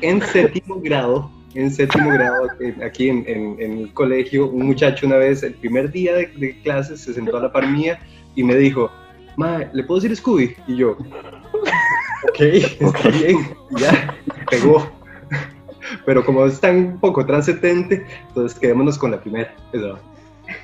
en 0.00 0.20
séptimo 0.22 0.80
grado, 0.80 1.30
en 1.54 1.70
séptimo 1.72 2.10
grado, 2.12 2.46
eh, 2.60 2.74
aquí 2.84 3.08
en, 3.08 3.24
en- 3.26 3.56
en 3.60 3.78
el 3.78 3.92
colegio, 3.92 4.46
un 4.48 4.66
muchacho 4.66 5.06
una 5.06 5.16
vez, 5.16 5.42
el 5.42 5.54
primer 5.54 5.90
día 5.90 6.14
de, 6.14 6.26
de 6.28 6.60
clases, 6.62 7.00
se 7.00 7.12
sentó 7.14 7.36
a 7.38 7.40
la 7.42 7.52
par 7.52 7.68
mía 7.68 7.98
y 8.36 8.42
me 8.44 8.54
dijo, 8.56 8.90
Ma, 9.36 9.58
¿le 9.72 9.82
puedo 9.84 10.00
decir 10.00 10.14
Scooby? 10.16 10.54
Y 10.68 10.76
yo, 10.76 10.90
ok, 12.28 12.40
está 12.40 13.08
bien, 13.08 13.38
y 13.76 13.80
ya, 13.80 14.14
pegó. 14.50 15.01
Pero 16.06 16.24
como 16.24 16.46
es 16.46 16.60
tan 16.60 16.98
poco 17.00 17.24
transcendente, 17.26 18.04
entonces 18.28 18.58
quedémonos 18.58 18.98
con 18.98 19.10
la 19.10 19.20
primera. 19.20 19.54
Eso. 19.72 19.98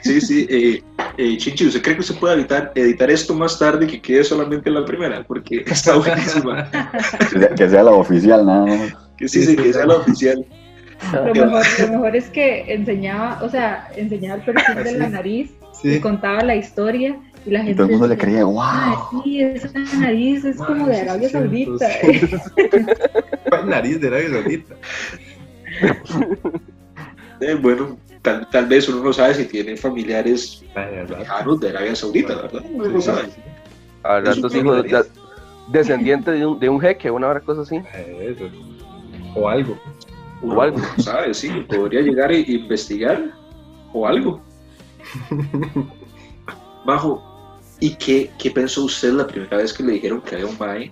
sí, 0.02 0.20
sí, 0.20 0.46
eh, 0.50 0.82
Eh, 1.16 1.36
Chichi, 1.36 1.66
¿usted 1.66 1.82
cree 1.82 1.94
que 1.96 2.02
usted 2.02 2.16
puede 2.16 2.36
editar, 2.36 2.70
editar 2.76 3.10
esto 3.10 3.34
más 3.34 3.58
tarde 3.58 3.86
y 3.86 3.88
que 3.88 4.00
quede 4.00 4.22
solamente 4.24 4.68
en 4.68 4.74
la 4.76 4.84
primera? 4.84 5.24
Porque 5.26 5.64
está 5.66 5.96
buenísima. 5.96 6.70
Que 7.56 7.68
sea, 7.68 7.82
la 7.82 7.90
oficial, 7.90 8.46
nada 8.46 8.66
más. 8.66 8.94
Que 9.16 9.28
sí, 9.28 9.44
sí, 9.44 9.56
que 9.56 9.72
sea 9.72 9.86
la 9.86 9.96
oficial. 9.96 10.44
Lo 11.12 11.34
mejor, 11.34 11.62
lo 11.80 11.88
mejor 11.88 12.16
es 12.16 12.28
que 12.28 12.72
enseñaba, 12.72 13.40
o 13.42 13.48
sea, 13.48 13.88
enseñaba 13.96 14.36
el 14.36 14.42
perfil 14.42 14.84
de 14.84 14.98
la 14.98 15.08
nariz 15.08 15.50
y 15.84 15.94
Sí. 15.94 16.00
contaba 16.00 16.42
la 16.42 16.56
historia 16.56 17.16
y 17.48 17.50
la 17.52 17.60
Y 17.60 17.62
gente 17.64 17.74
todo 17.76 17.86
el 17.86 17.92
mundo 17.92 18.06
le 18.08 18.16
creía, 18.18 18.42
"Ah, 18.42 19.08
wow. 19.12 19.22
sí, 19.24 19.40
esa 19.42 19.68
nariz 19.98 20.44
es 20.44 20.56
como 20.58 20.86
de 20.86 21.00
Arabia 21.00 21.28
Saudita. 21.30 21.88
¿Cuál 23.48 23.68
nariz 23.68 24.00
de 24.00 24.06
Arabia 24.08 24.28
Saudita? 24.30 24.74
Eh, 27.40 27.54
bueno, 27.60 27.96
tal, 28.22 28.48
tal 28.50 28.66
vez 28.66 28.88
uno 28.88 29.02
no 29.04 29.12
sabe 29.12 29.34
si 29.34 29.46
tiene 29.46 29.76
familiares 29.76 30.64
¿verdad? 30.74 31.18
lejanos 31.20 31.60
de 31.60 31.68
Arabia 31.70 31.94
Saudita, 31.96 32.34
¿verdad? 32.34 32.62
Uno 32.72 32.88
no 32.88 33.00
sabe. 33.00 33.28
A 34.02 34.18
Eso 34.18 34.46
hijos 34.56 34.82
de- 34.84 35.04
descendiente 35.68 36.30
de 36.32 36.46
un, 36.46 36.58
de 36.58 36.68
un 36.68 36.80
jeque, 36.80 37.10
una 37.10 37.28
hora 37.28 37.40
cosa 37.40 37.62
así. 37.62 37.76
Ay, 37.94 38.34
Eso. 38.36 38.48
O 39.34 39.48
algo. 39.48 39.78
Uno 40.42 40.54
O 40.56 40.62
algo. 40.62 40.78
no 40.78 41.02
sabe, 41.02 41.34
sí, 41.34 41.48
podría 41.68 42.00
llegar 42.00 42.32
e 42.32 42.40
investigar 42.40 43.22
o 43.92 44.06
algo. 44.06 44.40
Bajo, 46.84 47.22
¿y 47.80 47.94
qué, 47.94 48.30
qué 48.38 48.50
pensó 48.50 48.84
usted 48.84 49.12
la 49.12 49.26
primera 49.26 49.56
vez 49.58 49.72
que 49.72 49.82
le 49.82 49.92
dijeron 49.92 50.20
que 50.20 50.34
había 50.36 50.46
un 50.46 50.58
mae 50.58 50.90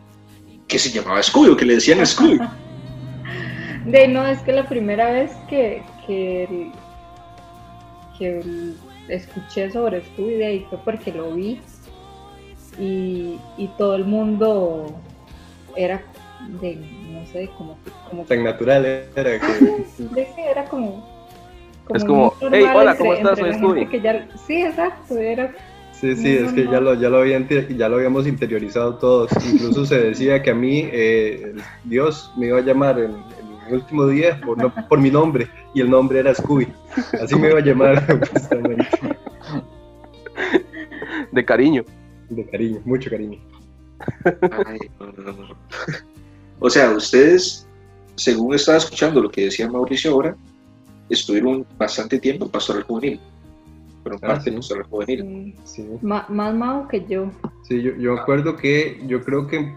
que 0.69 0.78
se 0.78 0.90
llamaba 0.90 1.23
Scooby 1.23 1.50
o 1.50 1.57
que 1.57 1.64
le 1.64 1.75
decían 1.75 2.05
Scooby? 2.05 2.38
De 3.87 4.09
no, 4.09 4.26
es 4.26 4.40
que 4.40 4.52
la 4.52 4.69
primera 4.69 5.12
vez 5.12 5.31
que, 5.49 5.83
que, 6.07 6.73
escuché 9.09 9.71
sobre 9.71 10.02
Scooby 10.05 10.35
de 10.35 10.47
ahí 10.47 10.66
fue 10.69 10.78
porque 10.85 11.12
lo 11.12 11.33
vi 11.33 11.61
y, 12.81 13.38
y 13.57 13.69
todo 13.78 13.95
el 13.95 14.05
mundo 14.05 14.93
era 15.76 16.02
de, 16.61 16.76
no 16.76 17.25
sé, 17.26 17.49
como, 17.57 17.78
como 18.11 18.25
Tan 18.25 18.43
natural 18.43 18.85
era 18.85 19.40
que. 19.40 19.85
de 19.99 20.26
que 20.35 20.45
era 20.50 20.64
como, 20.64 21.05
Es 21.95 22.05
como, 22.05 22.35
"Hey, 22.50 22.66
hola, 22.75 22.97
¿cómo 22.97 23.14
estás? 23.14 23.38
Soy 23.38 23.55
Scooby". 23.55 23.87
que 23.87 24.00
ya- 24.00 24.26
sí, 24.47 24.62
exacto, 24.62 25.16
era 25.16 25.55
Sí, 26.00 26.14
sí, 26.14 26.28
es 26.28 26.52
que 26.52 26.64
ya 26.64 26.78
lo, 26.80 26.94
ya 26.94 27.08
lo, 27.08 27.18
habían, 27.18 27.48
ya 27.48 27.88
lo 27.88 27.96
habíamos 27.96 28.26
interiorizado 28.26 28.96
todos. 28.96 29.30
Incluso 29.50 29.86
se 29.86 29.98
decía 29.98 30.42
que 30.42 30.50
a 30.50 30.54
mí 30.54 30.88
eh, 30.92 31.54
Dios 31.84 32.30
me 32.36 32.48
iba 32.48 32.58
a 32.58 32.62
llamar 32.62 32.98
en, 32.98 33.12
en 33.12 33.66
el 33.68 33.74
último 33.74 34.06
día 34.06 34.38
por, 34.44 34.58
no- 34.58 34.72
por 34.88 35.00
mi 35.00 35.10
nombre 35.10 35.48
y 35.74 35.80
el 35.80 35.88
nombre 35.88 36.18
era 36.20 36.34
Scooby. 36.34 36.68
Así 37.22 37.34
me 37.36 37.48
iba 37.48 37.58
a 37.60 37.62
llamar 37.62 38.28
justamente. 38.32 38.86
De 41.32 41.44
cariño. 41.44 41.84
De 42.28 42.44
cariño, 42.46 42.80
mucho 42.84 43.10
cariño. 43.10 43.38
Ay, 44.66 44.78
no, 45.00 45.06
no, 45.06 45.22
no, 45.32 45.32
no. 45.48 45.56
O 46.58 46.68
sea, 46.70 46.90
ustedes, 46.90 47.66
según 48.16 48.54
estaba 48.54 48.78
escuchando 48.78 49.20
lo 49.20 49.30
que 49.30 49.44
decía 49.44 49.68
Mauricio 49.70 50.10
ahora, 50.12 50.36
estuvieron 51.08 51.64
bastante 51.78 52.18
tiempo 52.18 52.44
en 52.46 52.50
Pastoral 52.50 52.82
Juvenil. 52.82 53.20
Fueron 54.06 54.20
Ah, 54.22 54.26
parte 54.28 54.44
sí. 54.44 54.50
de 54.50 54.56
Pastoral 54.58 54.84
Juvenil. 54.84 55.54
Sí, 55.64 55.84
ma- 56.00 56.26
más 56.28 56.54
mago 56.54 56.86
que 56.86 57.04
yo. 57.06 57.28
sí 57.62 57.82
yo, 57.82 57.90
yo 57.96 58.14
me 58.14 58.20
acuerdo 58.20 58.54
que, 58.56 59.00
yo 59.08 59.20
creo 59.20 59.48
que, 59.48 59.75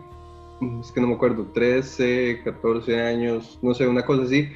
mm, 0.60 0.82
es 0.82 0.92
que 0.92 1.02
no 1.02 1.08
me 1.08 1.16
acuerdo, 1.16 1.48
13, 1.52 2.42
14 2.44 3.02
años, 3.02 3.58
no 3.64 3.74
sé, 3.74 3.88
una 3.88 4.06
cosa 4.06 4.24
así. 4.24 4.48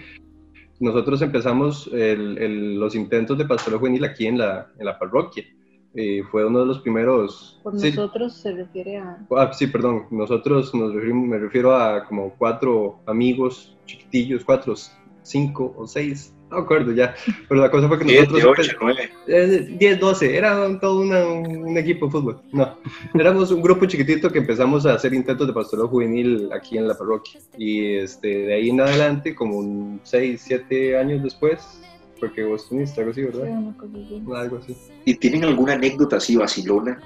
Nosotros 0.80 1.24
empezamos 1.24 1.90
el- 1.92 2.38
el- 2.38 2.80
los 2.80 2.94
intentos 2.94 3.36
de 3.36 3.46
pastoral 3.46 3.80
juvenil 3.80 4.06
aquí 4.06 4.28
en 4.28 4.38
la, 4.38 4.72
en 4.78 4.86
la 4.86 5.00
parroquia. 5.00 5.44
Eh, 5.96 6.22
fue 6.30 6.46
uno 6.46 6.60
de 6.60 6.66
los 6.68 6.80
primeros... 6.82 7.60
Por 7.64 7.80
sí, 7.80 7.90
nosotros 7.90 8.34
se 8.36 8.52
refiere 8.52 8.98
a 8.98 9.26
Ah, 9.36 9.52
sí, 9.54 9.66
perdón. 9.66 10.06
Nosotros 10.12 10.72
nos 10.76 10.94
referimos, 10.94 11.28
me 11.28 11.40
refiero 11.40 11.76
a 11.76 12.06
como 12.06 12.36
cuatro 12.38 13.00
amigos 13.08 13.76
chiquitillos, 13.88 14.46
cuatro, 14.46 14.76
cinco 15.24 15.74
o 15.76 15.88
seis, 15.88 16.32
no 16.54 16.60
me 16.60 16.64
acuerdo 16.64 16.92
ya. 16.94 17.16
Pero 17.50 17.62
la 17.62 17.70
cosa 17.72 17.88
fue 17.88 18.00
que 18.00 18.06
Siete, 18.06 18.28
nosotros... 18.32 18.68
ocho, 18.70 18.78
nueve. 18.82 19.10
Eh, 19.28 19.76
10, 19.80 20.00
12, 20.00 20.38
era 20.38 20.66
un- 20.68 20.80
todo 20.80 21.02
una- 21.02 21.26
un 21.26 21.78
equipo 21.78 22.06
de 22.06 22.12
fútbol. 22.12 22.42
No, 22.52 22.78
éramos 23.16 23.52
un 23.52 23.62
grupo 23.62 23.86
chiquitito 23.86 24.32
que 24.32 24.40
empezamos 24.40 24.86
a 24.86 24.94
hacer 24.94 25.14
intentos 25.14 25.48
de 25.48 25.54
pastoreo 25.54 25.88
juvenil 25.88 26.50
aquí 26.54 26.78
en 26.78 26.88
la 26.88 26.98
parroquia. 26.98 27.40
Y 27.58 27.96
este, 27.98 28.28
de 28.28 28.54
ahí 28.54 28.70
en 28.70 28.82
adelante, 28.82 29.36
como 29.36 30.00
6, 30.04 30.42
7 30.46 30.98
años 30.98 31.24
después, 31.24 31.82
porque 32.20 32.44
vos 32.44 32.70
teniste 32.70 33.02
algo 33.02 33.12
así, 33.12 33.22
sí, 33.22 33.28
¿verdad? 33.28 33.50
una 33.50 33.76
cosa 33.78 33.94
así. 33.98 34.24
Algo 34.36 34.58
así. 34.58 34.78
¿Y 35.06 35.16
tienen 35.16 35.44
alguna 35.44 35.74
anécdota 35.74 36.18
así, 36.18 36.36
vacilona? 36.36 37.00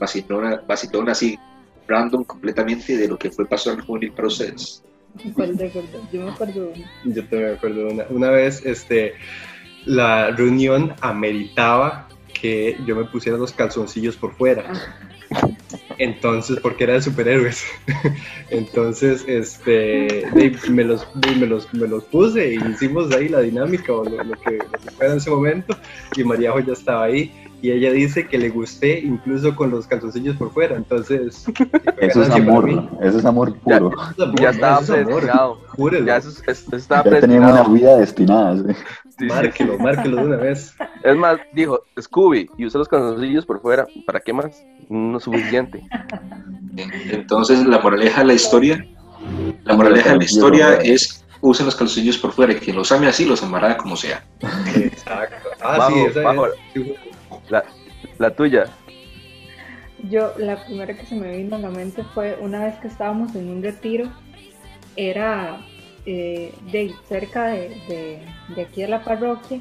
Vacilona, 0.00 0.62
vacilona 0.66 1.12
así, 1.12 1.38
random 1.86 2.24
completamente 2.24 2.96
de 2.96 3.08
lo 3.08 3.16
que 3.18 3.30
fue 3.30 3.46
Pastoral 3.46 3.80
Juvenil 3.82 4.12
para 4.12 4.28
ustedes. 4.28 4.82
Yo 6.12 6.20
me 6.24 6.30
acuerdo 6.30 6.62
de 6.62 6.68
una. 6.68 6.90
Yo 7.04 7.22
también 7.22 7.50
me 7.50 7.56
acuerdo 7.56 7.86
de 7.86 7.92
una. 7.94 8.06
Una 8.10 8.30
vez, 8.30 8.64
este, 8.64 9.14
la 9.84 10.30
reunión 10.30 10.94
ameritaba 11.00 12.08
que 12.40 12.76
yo 12.86 12.94
me 12.96 13.04
pusiera 13.04 13.38
los 13.38 13.52
calzoncillos 13.52 14.16
por 14.16 14.34
fuera. 14.34 14.72
Entonces, 15.98 16.58
porque 16.60 16.84
era 16.84 16.94
de 16.94 17.02
superhéroes. 17.02 17.64
Entonces, 18.50 19.24
este, 19.26 20.26
me, 20.70 20.84
los, 20.84 21.06
me, 21.14 21.46
los, 21.46 21.72
me 21.72 21.88
los 21.88 22.04
puse 22.04 22.54
y 22.54 22.58
hicimos 22.70 23.12
ahí 23.12 23.28
la 23.28 23.40
dinámica 23.40 23.92
o 23.92 24.04
lo, 24.04 24.22
lo 24.22 24.34
que, 24.40 24.58
lo 24.58 24.70
que 24.70 24.90
fuera 24.90 25.12
en 25.12 25.18
ese 25.18 25.30
momento. 25.30 25.76
Y 26.16 26.24
Mariajo 26.24 26.60
ya 26.60 26.74
estaba 26.74 27.04
ahí. 27.04 27.32
Y 27.62 27.70
ella 27.70 27.90
dice 27.90 28.28
que 28.28 28.36
le 28.38 28.50
gusté 28.50 29.00
incluso 29.00 29.56
con 29.56 29.70
los 29.70 29.86
calzoncillos 29.86 30.36
por 30.36 30.52
fuera. 30.52 30.76
Entonces, 30.76 31.44
Eso 31.98 32.22
es 32.22 32.30
amor, 32.30 32.68
eso 33.00 33.18
es 33.18 33.24
amor 33.24 33.56
puro. 33.60 33.90
Ya 34.38 34.50
estaba 34.50 34.80
eso 34.80 34.94
es 34.94 35.00
amor. 35.00 35.20
predestinado. 35.20 35.54
Júrelo. 35.76 36.06
Ya 36.06 36.16
eso, 36.18 36.28
es- 36.28 36.42
eso 36.46 36.76
estaba 36.76 37.04
Ya 37.10 37.20
tenían 37.20 37.44
una 37.44 37.62
vida 37.64 37.96
destinada. 37.96 38.56
sí. 38.56 38.62
Sí, 38.74 39.14
sí. 39.20 39.24
Márquelo, 39.24 39.78
márquelo 39.78 40.16
de 40.18 40.22
una 40.26 40.36
vez. 40.36 40.74
Es 41.02 41.16
más, 41.16 41.38
dijo 41.54 41.80
Scooby 41.98 42.50
y 42.58 42.66
usó 42.66 42.76
los 42.78 42.88
calzoncillos 42.88 43.46
por 43.46 43.62
fuera. 43.62 43.86
¿Para 44.04 44.20
qué 44.20 44.34
más? 44.34 44.62
No 44.90 45.16
es 45.16 45.24
suficiente. 45.24 45.82
Entonces, 47.10 47.64
la 47.66 47.78
moraleja 47.78 48.20
de 48.20 48.26
la 48.26 48.34
historia, 48.34 48.86
la 49.64 49.74
moraleja 49.74 50.10
de 50.12 50.18
la 50.18 50.24
historia 50.24 50.74
es 50.76 51.24
usen 51.40 51.64
los 51.66 51.74
calzoncillos 51.76 52.18
por 52.18 52.32
fuera 52.32 52.52
y 52.52 52.56
quien 52.56 52.76
los 52.76 52.90
ame 52.92 53.06
así 53.06 53.24
los 53.24 53.42
amará 53.42 53.76
como 53.78 53.96
sea. 53.96 54.22
Exacto. 54.74 55.48
Ah, 55.60 55.78
Bajo, 55.78 55.94
sí, 55.94 56.00
esa 56.10 56.20
bajo. 56.20 56.46
es. 56.46 56.52
Sí, 57.48 58.08
La 58.18 58.30
tuya. 58.30 58.66
Yo, 60.10 60.32
la 60.38 60.62
primera 60.64 60.94
que 60.94 61.06
se 61.06 61.14
me 61.14 61.36
vino 61.36 61.56
a 61.56 61.58
la 61.58 61.70
mente 61.70 62.02
fue 62.14 62.36
una 62.40 62.64
vez 62.64 62.74
que 62.76 62.88
estábamos 62.88 63.34
en 63.34 63.48
un 63.48 63.62
retiro, 63.62 64.08
era 64.94 65.58
eh, 66.04 66.52
de 66.70 66.92
cerca 67.08 67.48
de, 67.48 67.70
de- 67.88 68.62
aquí 68.62 68.82
de 68.82 68.88
la 68.88 69.02
parroquia, 69.02 69.60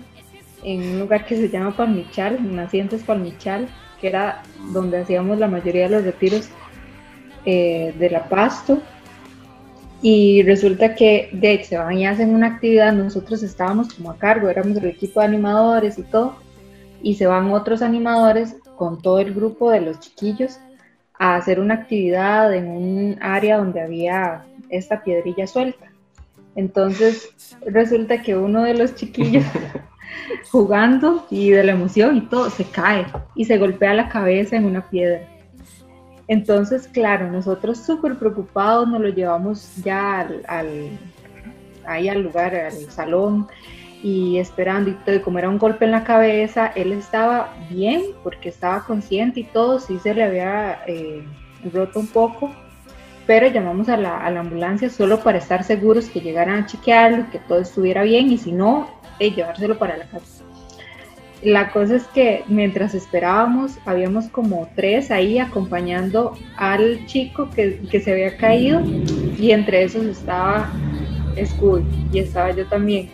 en 0.64 0.82
un 0.82 1.00
lugar 1.00 1.26
que 1.26 1.36
se 1.38 1.50
llama 1.50 1.76
Palmichal, 1.76 2.56
Nacientes 2.56 3.04
Palmichal, 3.04 3.68
que 4.00 4.08
era 4.08 4.44
donde 4.72 5.00
hacíamos 5.00 5.38
la 5.40 5.48
mayoría 5.48 5.84
de 5.84 5.90
los 5.96 6.04
retiros 6.04 6.50
eh, 7.46 7.94
de 7.98 8.10
la 8.10 8.28
Pasto. 8.28 8.82
Y 10.02 10.44
resulta 10.44 10.94
que 10.94 11.30
de 11.32 11.64
se 11.64 11.78
van 11.78 11.98
y 11.98 12.06
hacen 12.06 12.36
una 12.36 12.48
actividad, 12.48 12.94
nosotros 12.94 13.42
estábamos 13.42 13.94
como 13.94 14.12
a 14.12 14.18
cargo, 14.18 14.50
éramos 14.50 14.78
el 14.78 14.86
equipo 14.86 15.20
de 15.20 15.26
animadores 15.28 15.98
y 15.98 16.04
todo, 16.04 16.36
y 17.06 17.14
se 17.14 17.28
van 17.28 17.52
otros 17.52 17.84
animadores 17.84 18.56
con 18.78 19.00
todo 19.00 19.20
el 19.20 19.32
grupo 19.32 19.70
de 19.70 19.80
los 19.80 20.00
chiquillos 20.00 20.60
a 21.20 21.36
hacer 21.36 21.60
una 21.60 21.76
actividad 21.76 22.52
en 22.52 22.68
un 22.68 23.18
área 23.22 23.58
donde 23.58 23.80
había 23.80 24.44
esta 24.70 25.04
piedrilla 25.04 25.46
suelta. 25.46 25.86
Entonces 26.56 27.30
resulta 27.64 28.24
que 28.24 28.36
uno 28.36 28.64
de 28.64 28.74
los 28.74 28.96
chiquillos 28.96 29.44
jugando 30.52 31.28
y 31.30 31.52
de 31.52 31.64
la 31.64 31.74
emoción 31.74 32.18
y 32.18 32.22
todo 32.22 32.50
se 32.50 32.64
cae 32.66 33.06
y 33.36 33.46
se 33.46 33.60
golpea 33.60 33.94
la 33.94 34.10
cabeza 34.10 34.56
en 34.56 34.66
una 34.66 34.90
piedra. 34.90 35.22
Entonces, 36.28 36.88
claro, 36.88 37.30
nosotros 37.32 37.78
súper 37.78 38.18
preocupados 38.18 38.88
nos 38.88 39.00
lo 39.00 39.10
llevamos 39.10 39.76
ya 39.84 40.22
al, 40.22 40.42
al- 40.48 40.98
ahí 41.86 42.10
al 42.10 42.24
lugar, 42.24 42.56
al 42.56 42.74
salón 42.90 43.48
y 44.04 44.38
esperando 44.38 44.90
y 44.90 44.94
todo, 44.94 45.16
y 45.16 45.20
como 45.20 45.40
era 45.40 45.50
un 45.50 45.58
golpe 45.58 45.86
en 45.86 45.92
la 45.92 46.04
cabeza, 46.04 46.68
él 46.76 46.92
estaba 46.92 47.54
bien 47.70 48.04
porque 48.24 48.50
estaba 48.50 48.86
consciente 48.86 49.42
y 49.42 49.44
todo, 49.44 49.80
sí 49.80 50.00
se 50.00 50.14
le 50.14 50.24
había 50.24 50.84
eh, 50.88 51.24
roto 51.74 52.00
un 52.00 52.08
poco, 52.08 52.52
pero 53.26 53.48
llamamos 53.48 53.90
a 53.90 53.98
la, 53.98 54.18
a 54.18 54.30
la 54.30 54.42
ambulancia 54.42 54.90
solo 54.90 55.20
para 55.20 55.40
estar 55.40 55.64
seguros 55.64 56.10
que 56.10 56.22
llegaran 56.22 56.64
a 56.64 56.66
chequearlo, 56.66 57.30
que 57.32 57.40
todo 57.40 57.60
estuviera 57.60 58.04
bien 58.04 58.32
y 58.32 58.38
si 58.38 58.52
no, 58.52 58.90
eh, 59.20 59.32
llevárselo 59.32 59.78
para 59.78 59.98
la 59.98 60.06
casa. 60.06 60.44
La 61.42 61.72
cosa 61.72 61.96
es 61.96 62.06
que 62.08 62.44
mientras 62.48 62.96
esperábamos, 62.96 63.78
habíamos 63.86 64.28
como 64.30 64.68
tres 64.76 65.12
ahí 65.12 65.38
acompañando 65.38 66.34
al 66.58 67.06
chico 67.06 67.50
que, 67.52 67.82
que 67.92 68.00
se 68.00 68.12
había 68.12 68.36
caído 68.38 68.82
y 68.82 69.52
entre 69.52 69.84
esos 69.84 70.06
estaba 70.06 70.72
Scooby 71.44 71.84
y 72.12 72.20
estaba 72.20 72.52
yo 72.52 72.66
también. 72.66 73.10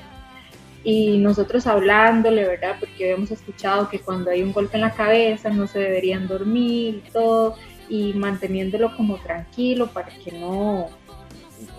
Y 0.84 1.18
nosotros 1.20 1.68
hablándole, 1.68 2.48
¿verdad? 2.48 2.78
Porque 2.80 3.06
habíamos 3.12 3.32
escuchado 3.32 3.90
que 3.90 4.00
cuando 4.00 4.32
hay 4.32 4.42
un 4.42 4.52
golpe 4.52 4.78
en 4.78 4.82
la 4.82 4.92
cabeza 4.92 5.50
no 5.50 5.68
se 5.68 5.80
deberían 5.80 6.28
dormir 6.28 7.04
y 7.06 7.12
todo, 7.12 7.56
y 7.88 8.14
manteniéndolo 8.14 8.96
como 8.96 9.18
tranquilo 9.18 9.88
para 9.88 10.10
que 10.10 10.32
no, 10.32 10.90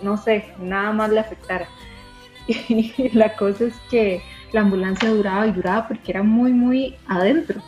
no 0.02 0.16
sé, 0.16 0.46
nada 0.60 0.92
más 0.92 1.10
le 1.10 1.20
afectara. 1.20 1.68
Y 2.46 3.10
la 3.14 3.34
cosa 3.34 3.64
es 3.64 3.74
que 3.90 4.22
la 4.52 4.60
ambulancia 4.60 5.08
duraba 5.10 5.46
y 5.46 5.52
duraba 5.52 5.88
porque 5.88 6.12
era 6.12 6.22
muy, 6.22 6.52
muy 6.52 6.96
adentro. 7.06 7.60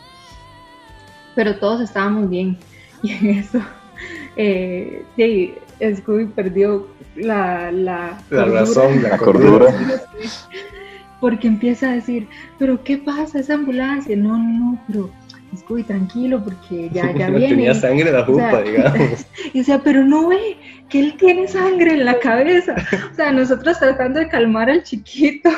Pero 1.33 1.57
todos 1.57 1.81
estábamos 1.81 2.29
bien. 2.29 2.57
Y 3.03 3.11
en 3.11 3.29
eso, 3.29 3.59
eh, 4.35 5.05
sí, 5.15 5.53
Scooby 5.97 6.25
perdió 6.27 6.87
la, 7.15 7.71
la, 7.71 8.17
La 8.29 8.43
cordura. 8.43 8.59
razón, 8.61 9.03
la 9.03 9.09
La 9.09 9.17
cordura. 9.17 9.67
Porque 11.25 11.47
empieza 11.47 11.89
a 11.89 11.93
decir, 11.93 12.27
pero 12.59 12.83
¿qué 12.83 12.99
pasa 12.99 13.39
esa 13.39 13.55
ambulancia? 13.55 14.15
No, 14.15 14.37
no, 14.37 14.79
pero 14.85 15.09
Scooby, 15.57 15.81
tranquilo, 15.81 16.43
porque 16.43 16.87
ya, 16.93 17.11
ya 17.17 17.29
No 17.31 17.37
viene. 17.39 17.55
tenía 17.55 17.73
sangre 17.73 18.09
en 18.09 18.15
la 18.15 18.25
jupa, 18.25 18.51
sea, 18.51 18.61
digamos. 18.61 19.25
Y 19.53 19.57
decía, 19.57 19.81
pero 19.83 20.03
no 20.03 20.27
ve 20.27 20.55
que 20.87 20.99
él 20.99 21.15
tiene 21.17 21.47
sangre 21.47 21.93
en 21.93 22.05
la 22.05 22.19
cabeza. 22.19 22.75
O 23.11 23.15
sea, 23.15 23.31
nosotros 23.31 23.79
tratando 23.79 24.19
de 24.19 24.27
calmar 24.27 24.69
al 24.69 24.83
chiquito 24.83 25.49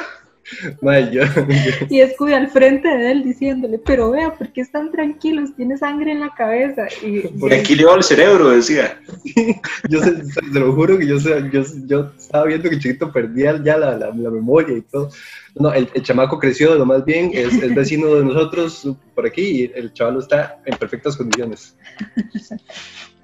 Y 1.89 2.01
Scooby 2.01 2.33
al 2.33 2.49
frente 2.49 2.87
de 2.87 3.11
él 3.11 3.23
diciéndole, 3.23 3.79
pero 3.79 4.11
vea, 4.11 4.33
¿por 4.33 4.51
qué 4.53 4.61
están 4.61 4.91
tranquilos? 4.91 5.55
Tiene 5.55 5.77
sangre 5.77 6.11
en 6.11 6.21
la 6.21 6.33
cabeza. 6.35 6.87
Y, 7.05 7.21
Por 7.39 7.53
aquí 7.53 7.75
le 7.75 7.85
va 7.85 7.95
el 7.95 8.03
cerebro, 8.03 8.49
decía. 8.49 8.99
yo 9.89 9.99
se, 10.01 10.23
se- 10.25 10.41
te 10.53 10.59
lo 10.59 10.73
juro 10.73 10.97
que 10.97 11.05
yo, 11.07 11.19
sé- 11.19 11.49
yo, 11.51 11.63
yo 11.85 12.11
estaba 12.17 12.45
viendo 12.45 12.69
que 12.69 12.75
el 12.75 12.81
chiquito 12.81 13.11
perdía 13.11 13.61
ya 13.63 13.77
la, 13.77 13.97
la, 13.97 14.07
la 14.13 14.29
memoria 14.31 14.77
y 14.77 14.81
todo. 14.81 15.09
No, 15.55 15.73
el, 15.73 15.89
el 15.93 16.03
chamaco 16.03 16.37
creció 16.39 16.73
de 16.73 16.79
lo 16.79 16.85
más 16.85 17.03
bien, 17.03 17.31
es, 17.33 17.53
es 17.61 17.73
vecino 17.73 18.13
de 18.15 18.23
nosotros 18.25 18.87
por 19.15 19.25
aquí 19.25 19.41
y 19.41 19.71
el 19.75 19.91
chaval 19.91 20.19
está 20.19 20.59
en 20.65 20.77
perfectas 20.77 21.17
condiciones. 21.17 21.75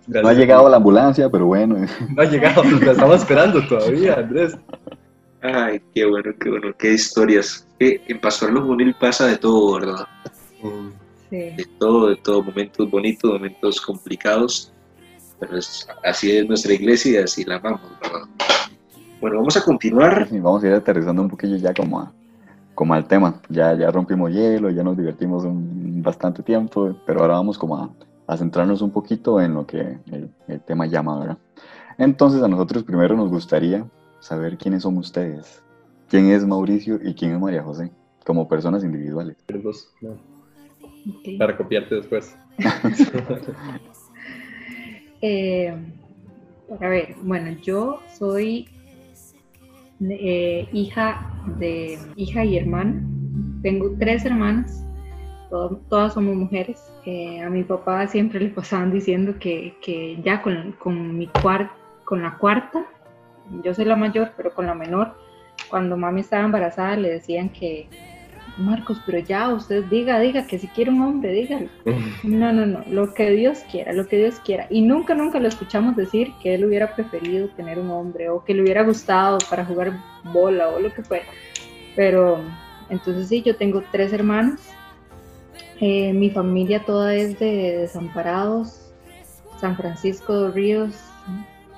No 0.08 0.28
ha 0.28 0.34
llegado 0.34 0.68
la 0.70 0.78
ambulancia, 0.78 1.30
pero 1.30 1.46
bueno. 1.46 1.86
No 2.16 2.22
ha 2.22 2.26
llegado, 2.26 2.64
la 2.64 2.92
estamos 2.92 3.22
esperando 3.22 3.66
todavía, 3.68 4.16
Andrés. 4.16 4.58
Ay, 5.44 5.82
qué 5.94 6.06
bueno, 6.06 6.32
qué 6.40 6.50
bueno, 6.50 6.68
qué 6.78 6.94
historias. 6.94 7.68
Que 7.78 8.02
en 8.08 8.20
Pastoral 8.22 8.60
Juvenil 8.62 8.96
pasa 9.00 9.28
de 9.28 9.38
todo, 9.38 9.74
¿verdad? 9.80 10.08
Sí. 11.30 11.38
De 11.38 11.66
todo, 11.80 12.08
de 12.10 12.16
todo, 12.16 12.42
momentos 12.44 12.90
bonitos, 12.90 13.30
momentos 13.32 13.82
complicados. 13.82 14.72
Pero 15.40 15.58
es- 15.58 15.86
así 16.04 16.32
es 16.38 16.48
nuestra 16.48 16.74
iglesia 16.74 17.20
y 17.20 17.24
así 17.24 17.44
la 17.44 17.58
amamos, 17.58 17.82
¿verdad? 18.02 18.22
Bueno, 19.20 19.38
vamos 19.38 19.58
a 19.58 19.64
continuar. 19.64 20.28
Sí, 20.30 20.40
vamos 20.40 20.64
a 20.64 20.68
ir 20.68 20.74
aterrizando 20.74 21.22
un 21.22 21.30
poquillo 21.30 21.58
ya 21.58 21.74
como, 21.74 22.00
a- 22.00 22.12
como 22.74 22.94
al 22.94 23.06
tema. 23.06 23.42
Ya, 23.50 23.74
ya 23.76 23.92
rompimos 23.92 24.32
hielo, 24.32 24.70
ya 24.70 24.84
nos 24.84 24.96
divertimos 24.98 25.44
un, 25.44 26.02
bastante 26.02 26.42
tiempo, 26.42 26.96
pero 27.06 27.20
ahora 27.22 27.34
vamos 27.34 27.58
como 27.58 27.76
a, 27.78 27.90
a 28.28 28.38
centrarnos 28.38 28.82
un 28.82 28.92
poquito 28.92 29.42
en 29.42 29.56
lo 29.56 29.66
que 29.66 29.80
el, 30.12 30.30
el 30.48 30.62
tema 30.62 30.86
llama, 30.86 31.20
¿verdad? 31.20 31.38
Entonces 31.98 32.42
a 32.42 32.48
nosotros 32.48 32.84
primero 32.84 33.16
nos 33.18 33.30
gustaría 33.30 33.86
saber 34.24 34.58
quiénes 34.58 34.84
son 34.84 34.98
ustedes, 34.98 35.62
quién 36.10 36.28
es 36.30 36.46
Mauricio 36.46 36.98
y 37.04 37.14
quién 37.14 37.34
es 37.34 37.40
María 37.42 37.62
José, 37.62 37.92
como 38.26 38.48
personas 38.48 38.84
individuales. 38.84 39.36
Los- 39.50 39.94
no, 40.02 40.12
Ok. 40.12 41.38
para 41.38 41.58
copiarte 41.58 41.96
después. 41.96 42.36
Eh, 45.26 45.74
a 46.82 46.88
ver, 46.90 47.16
bueno, 47.24 47.58
yo 47.62 48.02
soy 48.18 48.68
eh, 50.02 50.68
hija 50.74 51.32
de 51.60 51.98
hija 52.18 52.44
y 52.44 52.58
hermana. 52.58 53.02
Tengo 53.62 53.96
tres 53.98 54.26
hermanas, 54.26 54.84
to- 55.50 55.80
todas 55.90 56.14
somos 56.14 56.36
mujeres. 56.36 56.84
Eh, 57.06 57.42
a 57.42 57.50
mi 57.50 57.64
papá 57.64 58.06
siempre 58.08 58.42
le 58.42 58.50
pasaban 58.50 58.92
diciendo 58.92 59.36
que, 59.40 59.78
que 59.82 60.22
ya 60.26 60.42
con, 60.42 60.74
con 60.74 61.18
mi 61.18 61.28
cuar- 61.28 61.72
con 62.04 62.22
la 62.22 62.38
cuarta, 62.38 62.86
yo 63.64 63.74
soy 63.74 63.86
la 63.86 63.96
mayor, 63.96 64.32
pero 64.36 64.54
con 64.54 64.68
la 64.68 64.74
menor, 64.74 65.16
cuando 65.70 65.98
mami 65.98 66.22
estaba 66.22 66.46
embarazada 66.46 66.96
le 66.98 67.10
decían 67.10 67.50
que 67.50 67.90
Marcos, 68.58 69.02
pero 69.06 69.18
ya 69.18 69.50
usted 69.52 69.84
diga, 69.86 70.20
diga 70.20 70.46
que 70.46 70.60
si 70.60 70.68
quiere 70.68 70.92
un 70.92 71.02
hombre, 71.02 71.32
dígalo. 71.32 71.70
No, 72.24 72.54
no, 72.54 72.66
no, 72.66 72.84
lo 72.88 73.14
que 73.14 73.32
Dios 73.32 73.60
quiera, 73.70 73.94
lo 73.94 74.08
que 74.08 74.18
Dios 74.18 74.40
quiera. 74.40 74.68
Y 74.70 74.82
nunca, 74.82 75.14
nunca 75.14 75.40
lo 75.40 75.48
escuchamos 75.48 75.96
decir 75.96 76.32
que 76.42 76.56
él 76.56 76.66
hubiera 76.66 76.96
preferido 76.96 77.50
tener 77.50 77.80
un 77.80 77.90
hombre 77.90 78.30
o 78.30 78.44
que 78.44 78.54
le 78.54 78.62
hubiera 78.62 78.84
gustado 78.84 79.40
para 79.50 79.66
jugar 79.66 79.94
bola 80.32 80.70
o 80.70 80.80
lo 80.80 80.94
que 80.94 81.04
fuera. 81.04 81.26
Pero 81.96 82.40
entonces 82.90 83.28
sí, 83.28 83.42
yo 83.42 83.56
tengo 83.56 83.84
tres 83.92 84.14
hermanos. 84.14 84.62
Eh, 85.80 86.14
mi 86.14 86.30
familia 86.30 86.86
toda 86.86 87.14
es 87.16 87.40
de 87.40 87.78
Desamparados, 87.80 88.94
San 89.60 89.76
Francisco 89.76 90.44
de 90.44 90.52
Ríos, 90.52 90.96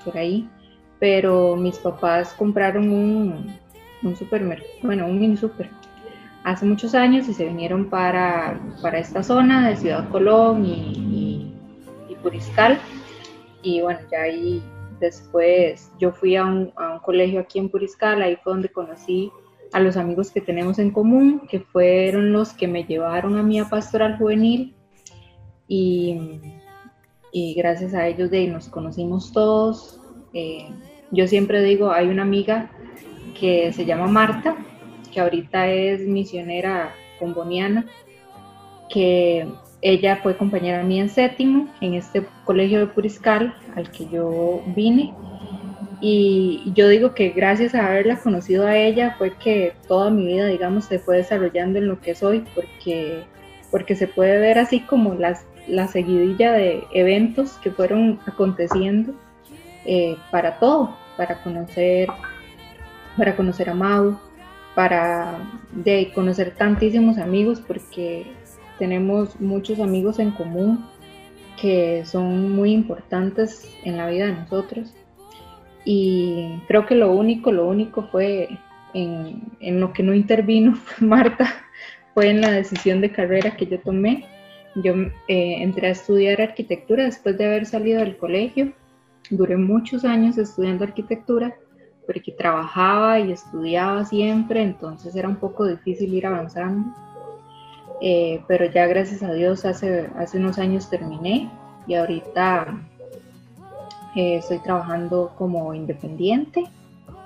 por 0.04 0.16
ahí. 0.16 0.48
Pero 1.06 1.54
mis 1.54 1.78
papás 1.78 2.32
compraron 2.32 2.90
un, 2.90 4.16
supermercado, 4.16 4.68
bueno, 4.82 5.06
un 5.06 5.20
mini 5.20 5.36
super 5.36 5.70
hace 6.42 6.66
muchos 6.66 6.96
años 6.96 7.28
y 7.28 7.32
se 7.32 7.44
vinieron 7.44 7.88
para, 7.88 8.58
para 8.82 8.98
esta 8.98 9.22
zona 9.22 9.68
de 9.68 9.76
Ciudad 9.76 10.08
Colón 10.08 10.66
y, 10.66 11.54
Puriscal. 12.24 12.80
Y 13.62 13.82
bueno, 13.82 14.00
ya 14.10 14.22
ahí 14.22 14.60
después 14.98 15.92
yo 16.00 16.10
fui 16.10 16.34
a 16.34 16.44
un, 16.44 16.72
a 16.74 16.94
un 16.94 16.98
colegio 16.98 17.38
aquí 17.38 17.60
en 17.60 17.68
Puriscal, 17.68 18.20
ahí 18.20 18.34
fue 18.42 18.54
donde 18.54 18.68
conocí 18.68 19.30
a 19.72 19.78
los 19.78 19.96
amigos 19.96 20.32
que 20.32 20.40
tenemos 20.40 20.80
en 20.80 20.90
común, 20.90 21.42
que 21.48 21.60
fueron 21.60 22.32
los 22.32 22.52
que 22.52 22.66
me 22.66 22.82
llevaron 22.82 23.38
a 23.38 23.44
mí 23.44 23.60
a 23.60 23.68
Pastoral 23.68 24.18
Juvenil. 24.18 24.74
Y, 25.68 26.40
gracias 27.54 27.94
a 27.94 28.08
ellos 28.08 28.28
de 28.32 28.48
nos 28.48 28.68
conocimos 28.68 29.30
todos. 29.30 30.00
Eh, 30.32 30.68
yo 31.10 31.26
siempre 31.26 31.62
digo, 31.62 31.90
hay 31.92 32.08
una 32.08 32.22
amiga 32.22 32.70
que 33.38 33.72
se 33.72 33.84
llama 33.84 34.06
Marta, 34.06 34.56
que 35.12 35.20
ahorita 35.20 35.68
es 35.68 36.00
misionera 36.00 36.94
comboniana, 37.18 37.86
que 38.88 39.46
ella 39.82 40.16
fue 40.22 40.36
compañera 40.36 40.82
mía 40.82 41.02
en 41.02 41.08
séptimo 41.08 41.68
en 41.80 41.94
este 41.94 42.26
colegio 42.44 42.80
de 42.80 42.86
Puriscal 42.86 43.54
al 43.74 43.90
que 43.90 44.06
yo 44.08 44.62
vine. 44.74 45.14
Y 46.00 46.72
yo 46.74 46.88
digo 46.88 47.14
que 47.14 47.30
gracias 47.30 47.74
a 47.74 47.86
haberla 47.86 48.18
conocido 48.18 48.66
a 48.66 48.76
ella 48.76 49.14
fue 49.16 49.32
que 49.38 49.72
toda 49.88 50.10
mi 50.10 50.26
vida, 50.26 50.46
digamos, 50.46 50.84
se 50.84 50.98
fue 50.98 51.16
desarrollando 51.16 51.78
en 51.78 51.88
lo 51.88 52.00
que 52.00 52.14
soy, 52.14 52.44
porque, 52.54 53.22
porque 53.70 53.94
se 53.96 54.06
puede 54.06 54.38
ver 54.38 54.58
así 54.58 54.80
como 54.80 55.14
las, 55.14 55.46
la 55.66 55.88
seguidilla 55.88 56.52
de 56.52 56.84
eventos 56.92 57.52
que 57.62 57.70
fueron 57.70 58.20
aconteciendo 58.26 59.14
eh, 59.86 60.16
para 60.30 60.58
todo, 60.58 60.96
para 61.16 61.42
conocer, 61.42 62.08
para 63.16 63.36
conocer 63.36 63.70
a 63.70 63.74
Mau, 63.74 64.18
para 64.74 65.38
de 65.72 66.12
conocer 66.14 66.54
tantísimos 66.54 67.18
amigos 67.18 67.60
porque 67.66 68.26
tenemos 68.78 69.40
muchos 69.40 69.80
amigos 69.80 70.18
en 70.18 70.32
común 70.32 70.84
que 71.60 72.04
son 72.04 72.54
muy 72.54 72.72
importantes 72.72 73.66
en 73.84 73.96
la 73.96 74.08
vida 74.08 74.26
de 74.26 74.32
nosotros 74.32 74.92
y 75.86 76.60
creo 76.66 76.84
que 76.84 76.96
lo 76.96 77.12
único, 77.12 77.52
lo 77.52 77.66
único 77.68 78.02
fue 78.10 78.48
en, 78.92 79.80
lo 79.80 79.92
que 79.92 80.02
no 80.02 80.12
intervino 80.14 80.78
Marta, 81.00 81.48
fue 82.12 82.28
en 82.28 82.40
la 82.40 82.50
decisión 82.50 83.00
de 83.00 83.12
carrera 83.12 83.56
que 83.56 83.66
yo 83.66 83.78
tomé. 83.80 84.26
Yo 84.74 84.94
eh, 85.28 85.62
entré 85.62 85.88
a 85.88 85.92
estudiar 85.92 86.40
arquitectura 86.40 87.04
después 87.04 87.38
de 87.38 87.46
haber 87.46 87.66
salido 87.66 88.00
del 88.00 88.16
colegio, 88.16 88.72
duré 89.30 89.56
muchos 89.56 90.04
años 90.04 90.38
estudiando 90.38 90.84
arquitectura 90.84 91.54
porque 92.06 92.32
trabajaba 92.32 93.18
y 93.18 93.32
estudiaba 93.32 94.04
siempre, 94.04 94.62
entonces 94.62 95.14
era 95.16 95.28
un 95.28 95.36
poco 95.36 95.66
difícil 95.66 96.14
ir 96.14 96.26
avanzando. 96.26 96.94
Eh, 98.00 98.42
pero 98.46 98.66
ya 98.66 98.86
gracias 98.86 99.22
a 99.22 99.32
Dios 99.32 99.64
hace, 99.64 100.10
hace 100.16 100.38
unos 100.38 100.58
años 100.58 100.88
terminé 100.90 101.50
y 101.86 101.94
ahorita 101.94 102.78
eh, 104.14 104.36
estoy 104.36 104.58
trabajando 104.58 105.32
como 105.36 105.74
independiente. 105.74 106.64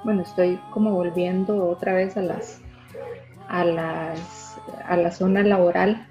Bueno, 0.04 0.22
estoy 0.22 0.58
como 0.70 0.92
volviendo 0.92 1.68
otra 1.68 1.92
vez 1.92 2.16
a 2.16 2.22
las 2.22 2.60
a 3.48 3.64
las 3.64 4.58
a 4.86 4.96
la 4.96 5.10
zona 5.10 5.42
laboral 5.42 6.06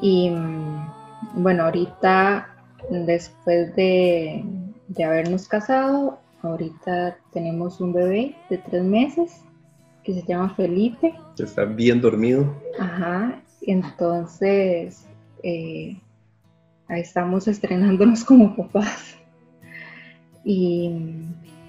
y 0.00 0.30
mm, 0.30 1.42
bueno, 1.42 1.64
ahorita 1.64 2.48
después 2.90 3.74
de, 3.76 4.44
de 4.94 5.04
habernos 5.04 5.48
casado, 5.48 6.18
ahorita 6.42 7.16
tenemos 7.32 7.80
un 7.80 7.92
bebé 7.92 8.36
de 8.50 8.58
tres 8.58 8.84
meses 8.84 9.42
que 10.04 10.14
se 10.14 10.22
llama 10.26 10.54
Felipe. 10.54 11.14
Está 11.38 11.64
bien 11.64 12.00
dormido. 12.00 12.44
Ajá, 12.78 13.40
entonces 13.62 15.06
eh, 15.42 15.96
ahí 16.88 17.00
estamos 17.00 17.48
estrenándonos 17.48 18.24
como 18.24 18.54
papás. 18.54 19.16
Y 20.44 20.90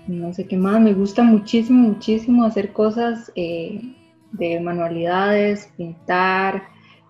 no 0.08 0.34
sé 0.34 0.46
qué 0.46 0.58
más, 0.58 0.82
me 0.82 0.94
gusta 0.94 1.24
muchísimo, 1.24 1.90
muchísimo 1.90 2.44
hacer 2.44 2.74
cosas 2.74 3.32
eh, 3.36 3.96
de 4.32 4.60
manualidades, 4.60 5.72
pintar, 5.78 6.64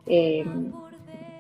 eh, 0.05 0.45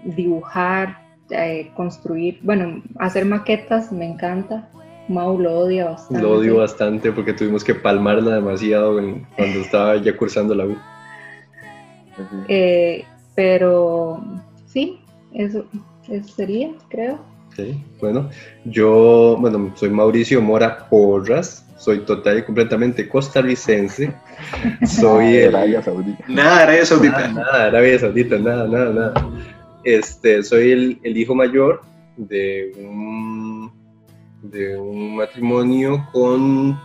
dibujar, 0.03 1.02
eh, 1.33 1.71
construir, 1.75 2.39
bueno, 2.43 2.81
hacer 2.99 3.25
maquetas 3.25 3.91
me 3.91 4.05
encanta. 4.05 4.69
Mau 5.09 5.37
lo 5.37 5.59
odia 5.59 5.85
bastante. 5.85 6.21
Lo 6.23 6.31
odio 6.33 6.57
bastante 6.57 7.11
porque 7.11 7.33
tuvimos 7.33 7.63
que 7.63 7.75
palmarla 7.75 8.35
demasiado 8.35 8.99
en- 8.99 9.25
cuando 9.35 9.59
estaba 9.59 9.97
ya 9.97 10.15
cursando 10.15 10.55
la 10.55 10.65
U. 10.65 10.77
Eh, 12.47 13.03
pero 13.35 14.23
sí, 14.65 14.99
eso, 15.33 15.65
eso 16.07 16.33
sería, 16.33 16.69
creo. 16.89 17.19
Bueno, 18.01 18.29
yo, 18.65 19.37
bueno, 19.39 19.71
soy 19.75 19.89
Mauricio 19.89 20.41
Mora 20.41 20.87
Porras, 20.89 21.65
soy 21.77 21.99
total 21.99 22.39
y 22.39 22.43
completamente 22.43 23.07
costarricense. 23.07 24.11
Soy 24.85 25.35
el, 25.35 25.55
Arabia 25.55 25.81
Saudita. 25.81 26.23
Nada, 26.27 26.63
Arabia 26.63 26.85
Saudita. 26.85 27.27
Nada, 27.27 27.33
nada, 27.33 27.63
Arabia 27.65 27.99
Saudita, 27.99 28.37
nada, 28.39 28.67
nada, 28.67 28.93
nada. 28.93 29.13
Este, 29.83 30.43
soy 30.43 30.71
el, 30.71 30.99
el 31.03 31.17
hijo 31.17 31.35
mayor 31.35 31.81
de 32.17 32.71
un, 32.79 33.71
de 34.43 34.77
un 34.77 35.15
matrimonio 35.17 36.07
con 36.11 36.79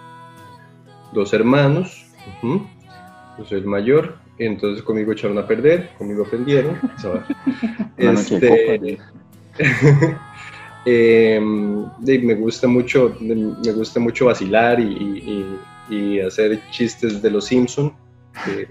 dos 1.12 1.32
hermanos. 1.32 2.06
Yo 2.42 3.44
soy 3.44 3.58
el 3.60 3.66
mayor, 3.66 4.16
entonces 4.38 4.82
conmigo 4.82 5.12
echaron 5.12 5.38
a 5.38 5.46
perder, 5.46 5.90
conmigo 5.96 6.24
aprendieron. 6.24 6.76
este, 7.96 8.98
eh, 10.84 11.40
de- 11.98 12.18
me 12.20 12.34
gusta 12.34 12.66
mucho, 12.66 13.16
me 13.20 13.72
gusta 13.72 14.00
mucho 14.00 14.26
vacilar 14.26 14.80
y, 14.80 14.84
y- 14.84 15.46
y- 15.90 15.94
y 15.96 16.20
hacer 16.20 16.60
chistes 16.70 17.22
de 17.22 17.30
los 17.30 17.46
Simpson. 17.46 17.92
que 18.44 18.68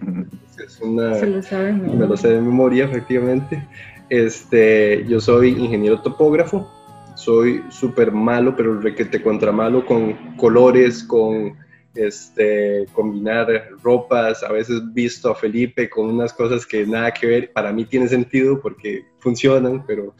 es 0.63 0.79
una, 0.81 1.15
Se 1.15 1.27
lo 1.27 1.41
saben. 1.41 1.85
¿no? 1.85 1.93
me 1.93 2.07
lo 2.07 2.15
sé 2.17 2.29
de 2.29 2.41
memoria, 2.41 2.85
efectivamente. 2.85 3.67
Este, 4.09 5.05
yo 5.07 5.19
soy 5.19 5.49
ingeniero 5.49 6.01
topógrafo, 6.01 6.71
soy 7.15 7.63
súper 7.69 8.11
malo, 8.11 8.55
pero 8.55 8.79
requete 8.79 9.21
contra 9.21 9.51
malo 9.51 9.85
con 9.85 10.35
colores, 10.37 11.03
con 11.03 11.57
este, 11.95 12.85
combinar 12.93 13.69
ropas. 13.83 14.43
A 14.43 14.51
veces 14.51 14.81
visto 14.93 15.29
a 15.29 15.35
Felipe 15.35 15.89
con 15.89 16.09
unas 16.09 16.31
cosas 16.31 16.65
que 16.65 16.85
nada 16.85 17.11
que 17.11 17.27
ver, 17.27 17.51
para 17.51 17.73
mí 17.73 17.85
tiene 17.85 18.07
sentido 18.07 18.61
porque 18.61 19.05
funcionan, 19.19 19.85
pero 19.85 20.13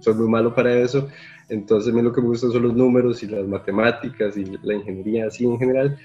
soy 0.00 0.14
muy 0.14 0.28
malo 0.28 0.54
para 0.54 0.72
eso. 0.78 1.08
Entonces, 1.48 1.92
a 1.92 1.96
mí 1.96 2.02
lo 2.02 2.12
que 2.12 2.20
me 2.20 2.28
gusta 2.28 2.48
son 2.48 2.62
los 2.62 2.74
números 2.74 3.22
y 3.22 3.26
las 3.26 3.46
matemáticas 3.46 4.36
y 4.36 4.44
la 4.62 4.74
ingeniería 4.74 5.26
así 5.26 5.44
en 5.44 5.58
general. 5.58 5.98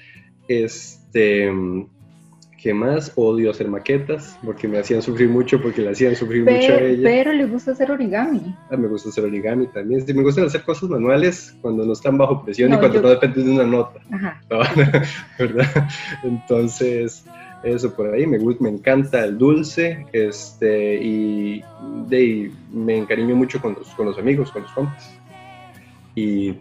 Este, 0.47 1.51
¿Qué 2.61 2.73
más? 2.75 3.11
Odio 3.15 3.49
hacer 3.49 3.67
maquetas 3.67 4.37
porque 4.45 4.67
me 4.67 4.77
hacían 4.77 5.01
sufrir 5.01 5.27
mucho, 5.29 5.59
porque 5.59 5.81
le 5.81 5.89
hacían 5.89 6.15
sufrir 6.15 6.43
mucho 6.43 6.73
a 6.73 6.79
ella. 6.79 7.01
pero 7.03 7.33
le 7.33 7.45
gusta 7.47 7.71
hacer 7.71 7.89
origami. 7.91 8.55
Ah, 8.69 8.77
me 8.77 8.87
gusta 8.87 9.09
hacer 9.09 9.23
origami 9.25 9.65
también. 9.67 10.05
Sí, 10.05 10.13
me 10.13 10.21
gusta 10.21 10.43
hacer 10.43 10.61
cosas 10.61 10.87
manuales 10.89 11.57
cuando 11.61 11.83
no 11.85 11.93
están 11.93 12.19
bajo 12.19 12.43
presión 12.45 12.71
y 12.71 12.77
cuando 12.77 12.97
yo- 12.97 13.01
no 13.01 13.09
dependen 13.09 13.45
de 13.45 13.51
una 13.51 13.63
nota, 13.63 13.99
Ajá. 14.11 14.41
¿verdad? 15.39 15.87
Entonces, 16.23 17.25
eso 17.63 17.95
por 17.95 18.13
ahí. 18.13 18.27
Me, 18.27 18.37
me 18.59 18.69
encanta 18.69 19.23
el 19.25 19.37
dulce 19.39 20.05
este, 20.13 20.95
y, 21.01 21.63
de, 22.07 22.23
y 22.23 22.51
me 22.71 22.95
encariño 22.97 23.35
mucho 23.35 23.59
con 23.59 23.73
los, 23.73 23.87
con 23.95 24.05
los 24.05 24.19
amigos, 24.19 24.51
con 24.51 24.61
los 24.61 24.71
compas. 24.73 25.11
Y 26.13 26.53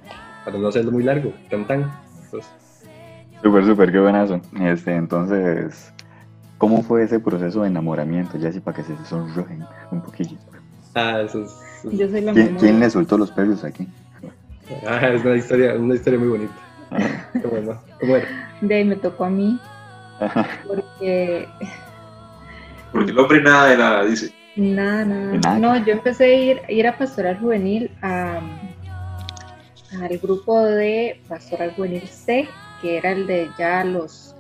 para 0.47 0.57
no 0.59 0.69
hacerlo 0.69 0.93
muy 0.93 1.03
largo, 1.03 1.33
tan 1.51 1.67
tan. 1.67 1.93
Pues, 2.31 2.47
Súper, 3.43 3.65
súper, 3.65 3.93
qué 3.93 3.99
buenazo. 4.01 4.41
Este, 4.61 4.95
entonces, 4.95 5.93
¿cómo 6.59 6.83
fue 6.83 7.05
ese 7.05 7.21
proceso 7.21 7.63
de 7.63 7.69
enamoramiento? 7.69 8.37
Ya 8.39 8.51
así 8.51 8.61
para 8.61 8.77
que 8.77 8.83
se 8.85 8.97
sonrojen 9.07 9.65
un 9.91 10.01
poquillo. 10.03 10.37
ah, 10.95 11.23
eso 11.25 11.43
es, 11.45 11.51
Yo 11.85 12.09
soy 12.09 12.21
la 12.21 12.33
¿Quién, 12.33 12.57
quién 12.57 12.81
le 12.81 12.91
soltó 12.91 13.17
los 13.17 13.31
perros 13.31 13.65
aquí? 13.65 13.89
ah, 14.87 15.09
es 15.09 15.25
una 15.25 15.37
historia, 15.37 15.75
una 15.75 15.95
historia 15.95 16.19
muy 16.19 16.29
bonita. 16.29 16.53
Qué 17.33 17.47
bueno. 17.47 17.81
¿Cómo 18.01 18.17
era? 18.17 18.27
De 18.61 18.75
ahí 18.75 18.85
me 18.85 18.97
tocó 18.97 19.25
a 19.25 19.31
mí, 19.31 19.59
porque 20.67 21.49
Porque 22.93 23.11
el 23.13 23.19
hombre 23.19 23.41
nada 23.43 23.69
de 23.71 23.77
nada, 23.79 24.05
dice. 24.05 24.35
nada, 24.57 25.05
nada. 25.07 25.33
Nada. 25.39 25.59
No, 25.59 25.77
yo 25.87 25.93
empecé 25.93 26.25
a 26.25 26.35
ir, 26.35 26.61
ir 26.69 26.87
a 26.87 26.99
Pastoral 26.99 27.39
Juvenil 27.39 27.91
a, 28.03 28.41
al 30.03 30.19
grupo 30.19 30.61
de 30.63 31.21
Pastoral 31.29 31.73
Juvenil 31.77 32.07
C, 32.09 32.49
que 32.81 32.97
era 32.99 33.13
el 33.13 33.27
de 33.27 33.51
ya 33.59 33.85
los, 33.85 34.35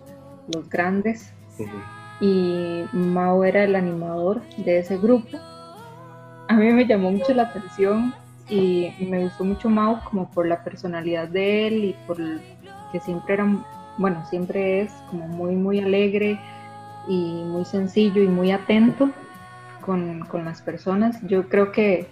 los 0.52 0.68
grandes, 0.68 1.32
y 2.20 2.84
Mao 2.92 3.44
era 3.44 3.64
el 3.64 3.76
animador 3.76 4.40
de 4.58 4.78
ese 4.80 4.96
grupo. 4.98 5.38
A 6.48 6.54
mí 6.54 6.72
me 6.72 6.86
llamó 6.86 7.12
mucho 7.12 7.32
la 7.34 7.44
atención 7.44 8.12
y 8.48 8.92
me 9.00 9.20
gustó 9.24 9.44
mucho 9.44 9.68
Mao 9.68 10.00
como 10.04 10.28
por 10.30 10.46
la 10.46 10.62
personalidad 10.64 11.28
de 11.28 11.66
él 11.68 11.84
y 11.84 11.96
por 12.06 12.20
el- 12.20 12.40
que 12.92 13.00
siempre 13.00 13.34
era, 13.34 13.46
bueno, 13.98 14.24
siempre 14.28 14.82
es 14.82 14.92
como 15.08 15.28
muy, 15.28 15.54
muy 15.54 15.80
alegre 15.80 16.38
y 17.08 17.42
muy 17.44 17.64
sencillo 17.64 18.22
y 18.22 18.28
muy 18.28 18.50
atento 18.50 19.10
con, 19.80 20.20
con 20.26 20.44
las 20.44 20.60
personas. 20.60 21.18
Yo 21.22 21.48
creo 21.48 21.72
que 21.72 22.06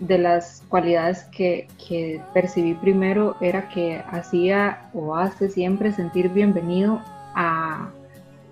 de 0.00 0.18
las 0.18 0.62
cualidades 0.68 1.24
que, 1.24 1.68
que 1.86 2.20
percibí 2.34 2.74
primero 2.74 3.36
era 3.40 3.68
que 3.68 4.02
hacía 4.10 4.90
o 4.94 5.14
hace 5.14 5.48
siempre 5.48 5.92
sentir 5.92 6.28
bienvenido 6.28 7.00
a, 7.34 7.90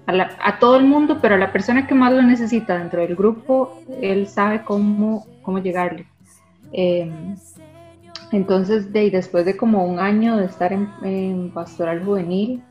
a, 0.07 0.59
todo 0.59 0.77
el 0.77 0.85
mundo, 0.85 1.19
pero 1.21 1.35
a 1.35 1.39
la 1.39 1.53
persona 1.53 1.87
que 1.87 1.95
más 1.95 2.13
lo 2.13 2.23
necesita 2.23 2.79
dentro 2.79 3.01
del 3.01 3.17
grupo, 3.17 3.81
él 4.01 4.27
sabe 4.29 4.63
cómo, 4.63 5.27
cómo 5.43 5.59
llegarle. 5.59 6.07
Eh, 6.73 7.11
entonces, 8.33 8.93
de, 8.93 9.11
después 9.11 9.45
de 9.45 9.57
como 9.57 9.85
un 9.85 9.99
año 9.99 10.37
de 10.37 10.47
estar 10.47 10.73
en, 10.73 10.89
en 11.03 11.51
pastoral 11.51 12.05
juvenil, 12.05 12.63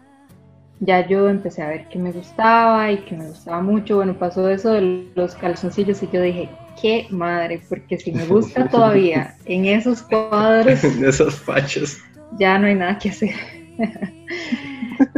ya 0.80 1.06
yo 1.06 1.28
empecé 1.28 1.62
a 1.62 1.68
ver 1.68 1.90
que 1.90 2.00
me 2.00 2.12
gustaba 2.12 2.92
y 2.92 3.00
que 3.00 3.16
me 3.16 3.28
gustaba 3.28 3.62
mucho. 3.62 3.98
Bueno, 3.98 4.14
pasó 4.14 4.50
eso 4.50 4.72
de 4.72 5.12
los 5.16 5.36
calzoncillos 5.36 6.02
y 6.04 6.10
yo 6.12 6.22
dije, 6.22 6.50
qué 6.82 7.08
madre, 7.10 7.62
porque 7.68 7.98
si 7.98 8.12
me 8.12 8.26
gusta 8.26 8.68
todavía 8.68 9.36
en 9.46 9.66
esos 9.66 10.02
cuadros, 10.02 10.84
Esos 10.84 11.36
fachos. 11.36 11.98
ya 12.38 12.58
no 12.58 12.68
hay 12.68 12.76
nada 12.76 12.98
que 12.98 13.10
hacer. 13.10 13.36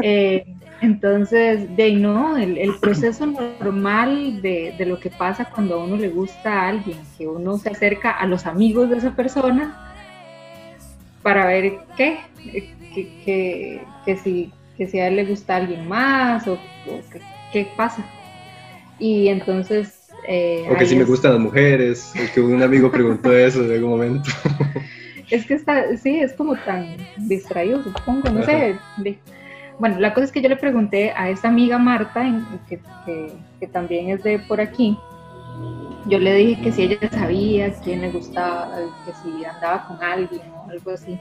Eh, 0.03 0.45
entonces, 0.81 1.75
de 1.75 1.91
no, 1.93 2.37
el, 2.37 2.57
el 2.59 2.75
proceso 2.79 3.25
normal 3.25 4.41
de, 4.43 4.75
de 4.77 4.85
lo 4.85 4.99
que 4.99 5.09
pasa 5.09 5.45
cuando 5.45 5.75
a 5.75 5.83
uno 5.83 5.95
le 5.95 6.09
gusta 6.09 6.53
a 6.53 6.69
alguien, 6.69 6.97
que 7.17 7.27
uno 7.27 7.57
se 7.57 7.69
acerca 7.69 8.11
a 8.11 8.27
los 8.27 8.45
amigos 8.45 8.91
de 8.91 8.97
esa 8.97 9.15
persona 9.15 9.91
para 11.23 11.47
ver 11.47 11.79
qué, 11.97 12.19
que, 12.43 12.73
que, 13.25 13.81
que 14.05 14.17
si, 14.17 14.51
que 14.77 14.87
si 14.87 14.99
a 14.99 15.07
él 15.07 15.15
le 15.15 15.25
gusta 15.25 15.55
a 15.55 15.57
alguien 15.57 15.87
más 15.87 16.47
o, 16.47 16.53
o 16.53 17.01
qué 17.51 17.67
pasa. 17.75 18.05
Y 18.99 19.29
entonces... 19.29 20.00
eh, 20.27 20.67
O 20.69 20.77
que 20.77 20.85
si 20.85 20.95
me 20.95 21.03
gustan 21.05 21.31
las 21.33 21.41
mujeres, 21.41 22.13
o 22.15 22.33
que 22.33 22.41
un 22.41 22.61
amigo 22.61 22.91
preguntó 22.91 23.31
eso 23.35 23.63
en 23.63 23.71
algún 23.71 23.89
momento. 23.91 24.29
Es 25.29 25.45
que 25.45 25.53
está, 25.55 25.95
sí, 25.97 26.19
es 26.19 26.33
como 26.33 26.55
tan 26.57 26.95
distraído, 27.17 27.81
supongo, 27.83 28.29
no 28.29 28.43
sé. 28.43 28.75
de- 28.97 29.17
Bueno, 29.79 29.99
la 29.99 30.13
cosa 30.13 30.25
es 30.25 30.31
que 30.31 30.41
yo 30.41 30.49
le 30.49 30.57
pregunté 30.57 31.11
a 31.15 31.29
esta 31.29 31.47
amiga 31.47 31.77
Marta, 31.77 32.27
en- 32.27 32.45
que, 32.69 32.79
que- 33.05 33.31
que 33.59 33.67
también 33.67 34.09
es 34.09 34.23
de 34.23 34.39
por 34.39 34.59
aquí, 34.61 34.97
yo 36.07 36.19
le 36.19 36.33
dije 36.35 36.61
que 36.61 36.71
si 36.71 36.81
ella 36.83 37.09
sabía 37.11 37.71
quién 37.83 38.01
le 38.01 38.11
gustaba, 38.11 38.75
que 39.05 39.13
si 39.13 39.45
andaba 39.45 39.87
con 39.87 40.03
alguien 40.03 40.41
o 40.65 40.69
algo 40.69 40.91
así. 40.91 41.17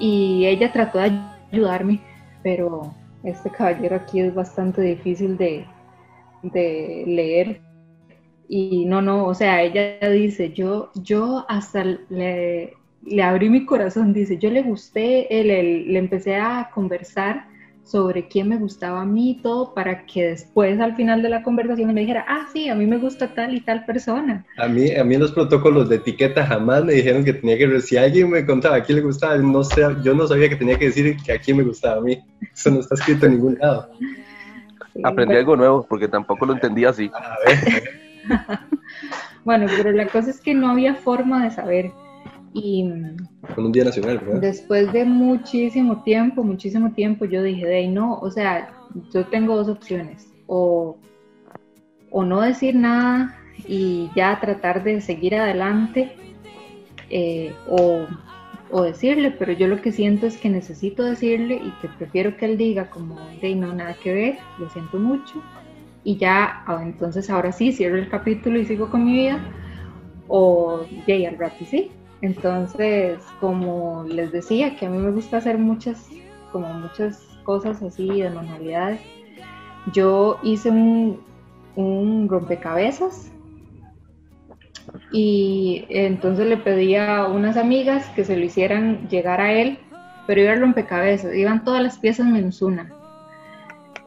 Y 0.00 0.46
ella 0.46 0.70
trató 0.72 0.98
de 0.98 1.20
ayudarme, 1.52 2.00
pero 2.42 2.92
este 3.24 3.50
caballero 3.50 3.96
aquí 3.96 4.20
es 4.20 4.34
bastante 4.34 4.82
difícil 4.82 5.36
de, 5.36 5.64
de 6.42 7.04
leer. 7.06 7.60
Y 8.48 8.86
no, 8.86 9.02
no, 9.02 9.26
o 9.26 9.34
sea, 9.34 9.62
ella 9.62 9.98
dice, 10.10 10.52
yo, 10.52 10.90
yo 10.94 11.44
hasta 11.48 11.84
le, 11.84 12.74
le 13.04 13.22
abrí 13.22 13.50
mi 13.50 13.66
corazón, 13.66 14.12
dice, 14.12 14.38
yo 14.38 14.50
le 14.50 14.62
gusté, 14.62 15.26
le, 15.30 15.84
le 15.84 15.98
empecé 15.98 16.36
a 16.36 16.70
conversar 16.72 17.46
sobre 17.88 18.28
quién 18.28 18.48
me 18.48 18.58
gustaba 18.58 19.00
a 19.00 19.04
mí 19.06 19.30
y 19.30 19.42
todo 19.42 19.72
para 19.72 20.04
que 20.04 20.28
después 20.28 20.78
al 20.78 20.94
final 20.94 21.22
de 21.22 21.30
la 21.30 21.42
conversación 21.42 21.94
me 21.94 22.02
dijera, 22.02 22.24
ah, 22.28 22.46
sí, 22.52 22.68
a 22.68 22.74
mí 22.74 22.86
me 22.86 22.98
gusta 22.98 23.32
tal 23.34 23.54
y 23.54 23.60
tal 23.60 23.86
persona. 23.86 24.44
A 24.58 24.68
mí, 24.68 24.94
a 24.94 25.02
mí 25.04 25.14
en 25.14 25.22
los 25.22 25.32
protocolos 25.32 25.88
de 25.88 25.96
etiqueta 25.96 26.44
jamás 26.44 26.84
me 26.84 26.92
dijeron 26.92 27.24
que 27.24 27.32
tenía 27.32 27.56
que, 27.56 27.80
si 27.80 27.96
alguien 27.96 28.28
me 28.28 28.44
contaba 28.44 28.76
a 28.76 28.82
quién 28.82 28.96
le 28.96 29.04
gustaba, 29.04 29.38
no 29.38 29.64
sé, 29.64 29.82
yo 30.02 30.12
no 30.12 30.26
sabía 30.26 30.50
que 30.50 30.56
tenía 30.56 30.78
que 30.78 30.86
decir 30.86 31.16
que 31.24 31.32
a 31.32 31.38
quién 31.38 31.56
me 31.56 31.62
gustaba 31.62 31.96
a 31.96 32.02
mí. 32.02 32.18
Eso 32.54 32.70
no 32.70 32.80
está 32.80 32.94
escrito 32.94 33.24
en 33.24 33.32
ningún 33.32 33.58
lado. 33.58 33.88
Sí, 34.92 35.00
Aprendí 35.02 35.34
bueno, 35.34 35.38
algo 35.38 35.56
nuevo 35.56 35.86
porque 35.88 36.08
tampoco 36.08 36.44
lo 36.44 36.52
entendía 36.52 36.90
así. 36.90 37.10
A 37.14 37.36
ver, 37.46 38.07
Bueno, 39.44 39.66
pero 39.78 39.92
la 39.92 40.06
cosa 40.08 40.28
es 40.28 40.42
que 40.42 40.52
no 40.52 40.68
había 40.68 40.94
forma 40.94 41.42
de 41.44 41.50
saber. 41.50 41.90
Y 42.52 42.90
con 43.54 43.66
un 43.66 43.72
día 43.72 43.84
nacional, 43.84 44.18
¿verdad? 44.18 44.40
después 44.42 44.92
de 44.92 45.06
muchísimo 45.06 46.02
tiempo, 46.02 46.44
muchísimo 46.44 46.92
tiempo, 46.92 47.24
yo 47.24 47.42
dije, 47.42 47.66
de 47.66 47.76
ahí 47.76 47.88
no, 47.88 48.18
o 48.18 48.30
sea, 48.30 48.70
yo 49.10 49.24
tengo 49.26 49.56
dos 49.56 49.68
opciones. 49.68 50.26
o, 50.46 50.98
o 52.10 52.24
no 52.24 52.40
decir 52.40 52.74
nada 52.74 53.36
y 53.66 54.10
ya 54.14 54.38
tratar 54.40 54.82
de 54.82 55.00
seguir 55.00 55.34
adelante 55.34 56.12
eh, 57.10 57.54
o, 57.68 58.06
o, 58.70 58.82
decirle, 58.82 59.30
pero 59.30 59.52
yo 59.52 59.66
lo 59.66 59.80
que 59.80 59.92
siento 59.92 60.26
es 60.26 60.36
que 60.36 60.48
necesito 60.48 61.02
decirle 61.02 61.56
y 61.56 61.70
que 61.80 61.88
prefiero 61.88 62.36
que 62.36 62.46
él 62.46 62.58
diga 62.58 62.90
como 62.90 63.18
de 63.40 63.54
no, 63.54 63.72
nada 63.74 63.94
que 64.02 64.12
ver, 64.12 64.38
lo 64.58 64.68
siento 64.70 64.98
mucho 64.98 65.42
y 66.08 66.16
ya, 66.16 66.62
ah, 66.66 66.80
entonces 66.82 67.28
ahora 67.28 67.52
sí, 67.52 67.70
cierro 67.70 67.98
el 67.98 68.08
capítulo 68.08 68.58
y 68.58 68.64
sigo 68.64 68.90
con 68.90 69.04
mi 69.04 69.12
vida 69.12 69.38
o 70.26 70.80
ya 71.06 71.28
al 71.28 71.36
rato 71.36 71.66
sí. 71.66 71.90
Entonces, 72.22 73.18
como 73.40 74.04
les 74.08 74.32
decía, 74.32 74.74
que 74.74 74.86
a 74.86 74.88
mí 74.88 74.96
me 74.96 75.10
gusta 75.10 75.36
hacer 75.36 75.58
muchas, 75.58 76.08
como 76.50 76.72
muchas 76.72 77.22
cosas 77.44 77.82
así 77.82 78.22
de 78.22 78.30
manualidades, 78.30 79.02
yo 79.92 80.38
hice 80.42 80.70
un, 80.70 81.20
un 81.76 82.26
rompecabezas 82.26 83.30
y 85.12 85.84
entonces 85.90 86.46
le 86.46 86.56
pedí 86.56 86.96
a 86.96 87.26
unas 87.26 87.58
amigas 87.58 88.08
que 88.16 88.24
se 88.24 88.34
lo 88.34 88.46
hicieran 88.46 89.10
llegar 89.10 89.42
a 89.42 89.52
él, 89.52 89.78
pero 90.26 90.40
iba 90.40 90.54
el 90.54 90.60
rompecabezas, 90.60 91.34
iban 91.34 91.64
todas 91.64 91.82
las 91.82 91.98
piezas 91.98 92.24
menos 92.24 92.62
una 92.62 92.94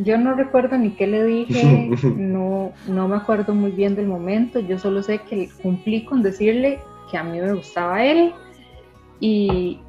yo 0.00 0.18
no 0.18 0.34
recuerdo 0.34 0.78
ni 0.78 0.90
qué 0.90 1.06
le 1.06 1.24
dije, 1.24 1.90
no, 2.16 2.72
no 2.88 3.08
me 3.08 3.16
acuerdo 3.16 3.54
muy 3.54 3.70
bien 3.70 3.94
del 3.94 4.06
momento, 4.06 4.60
yo 4.60 4.78
solo 4.78 5.02
sé 5.02 5.18
que 5.18 5.48
cumplí 5.62 6.04
con 6.04 6.22
decirle 6.22 6.80
que 7.10 7.18
a 7.18 7.24
mí 7.24 7.40
me 7.40 7.52
gustaba 7.52 8.04
él. 8.04 8.32
Y, 9.20 9.80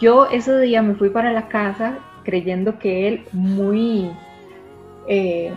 yo 0.00 0.26
ese 0.26 0.60
día 0.60 0.82
me 0.82 0.94
fui 0.94 1.10
para 1.10 1.32
la 1.32 1.48
casa 1.48 1.98
creyendo 2.24 2.78
que 2.78 3.08
él 3.08 3.24
muy... 3.32 4.10
Eh, 5.08 5.52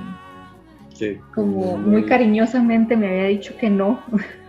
como 1.36 1.77
muy 1.77 2.05
cariñosamente 2.05 2.97
me 2.97 3.07
había 3.07 3.25
dicho 3.25 3.55
que 3.60 3.69
no, 3.69 3.99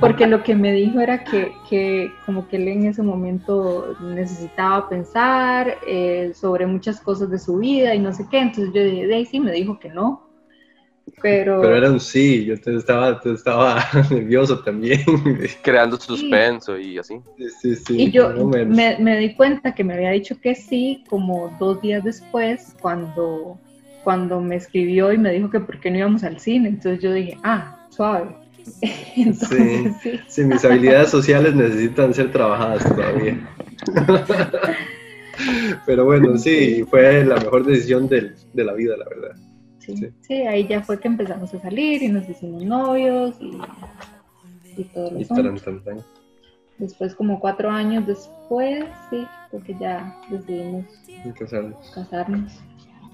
porque 0.00 0.26
lo 0.26 0.42
que 0.42 0.54
me 0.54 0.72
dijo 0.72 1.00
era 1.00 1.24
que, 1.24 2.12
como 2.26 2.48
que 2.48 2.56
él 2.56 2.68
en 2.68 2.86
ese 2.86 3.02
momento 3.02 3.96
necesitaba 4.00 4.88
pensar 4.88 5.76
eh, 5.86 6.32
sobre 6.34 6.66
muchas 6.66 7.00
cosas 7.00 7.30
de 7.30 7.38
su 7.38 7.58
vida 7.58 7.94
y 7.94 7.98
no 7.98 8.12
sé 8.12 8.26
qué, 8.30 8.40
entonces 8.40 8.72
yo 8.74 8.82
dije, 8.84 9.06
Daisy 9.06 9.40
me 9.40 9.52
dijo 9.52 9.78
que 9.78 9.88
no. 9.88 10.26
Pero, 11.22 11.62
pero 11.62 11.74
era 11.74 11.90
un 11.90 11.98
sí, 11.98 12.44
yo 12.44 12.54
estaba, 12.54 13.20
estaba 13.24 13.82
nervioso 14.10 14.60
también. 14.60 15.00
Creando 15.62 15.98
suspenso 15.98 16.78
y 16.78 16.98
así. 16.98 17.18
Sí, 17.60 17.74
sí, 17.76 18.02
y 18.02 18.10
yo 18.10 18.30
me, 18.46 18.98
me, 18.98 19.16
di 19.16 19.34
cuenta 19.34 19.74
que 19.74 19.82
me 19.82 19.94
había 19.94 20.10
dicho 20.10 20.38
que 20.38 20.54
sí 20.54 21.02
como 21.08 21.56
dos 21.58 21.80
días 21.80 22.04
después 22.04 22.76
cuando, 22.82 23.58
cuando 24.04 24.40
me 24.42 24.56
escribió 24.56 25.10
y 25.10 25.18
me 25.18 25.32
dijo 25.32 25.50
que 25.50 25.60
por 25.60 25.80
qué 25.80 25.90
no 25.90 25.96
íbamos 25.96 26.22
al 26.24 26.38
cine. 26.38 26.68
Entonces 26.68 27.02
yo 27.02 27.12
dije, 27.12 27.38
ah, 27.42 27.86
suave 27.88 28.28
sí, 30.28 30.44
mis 30.44 30.64
habilidades 30.64 31.10
sociales 31.10 31.54
necesitan 31.54 32.14
ser 32.14 32.30
trabajadas 32.32 32.84
todavía. 32.84 33.48
Pero 35.86 36.04
bueno, 36.04 36.36
sí, 36.36 36.84
fue 36.88 37.24
la 37.24 37.36
mejor 37.36 37.64
decisión 37.64 38.08
de 38.08 38.34
la 38.54 38.74
vida, 38.74 38.96
la 38.96 39.04
verdad. 39.04 39.36
Sí, 40.20 40.34
ahí 40.42 40.66
ya 40.66 40.82
fue 40.82 41.00
que 41.00 41.08
empezamos 41.08 41.52
a 41.54 41.60
salir 41.60 42.02
y 42.02 42.08
nos 42.08 42.28
hicimos 42.28 42.62
novios 42.62 43.36
y, 43.40 43.58
y 44.80 44.84
todo 44.84 45.10
lo 45.10 45.20
y 45.20 45.26
Después, 46.78 47.14
como 47.14 47.40
cuatro 47.40 47.70
años 47.70 48.06
después, 48.06 48.84
sí, 49.10 49.26
porque 49.50 49.74
ya 49.80 50.16
decidimos 50.30 50.84
casarnos. 51.92 52.60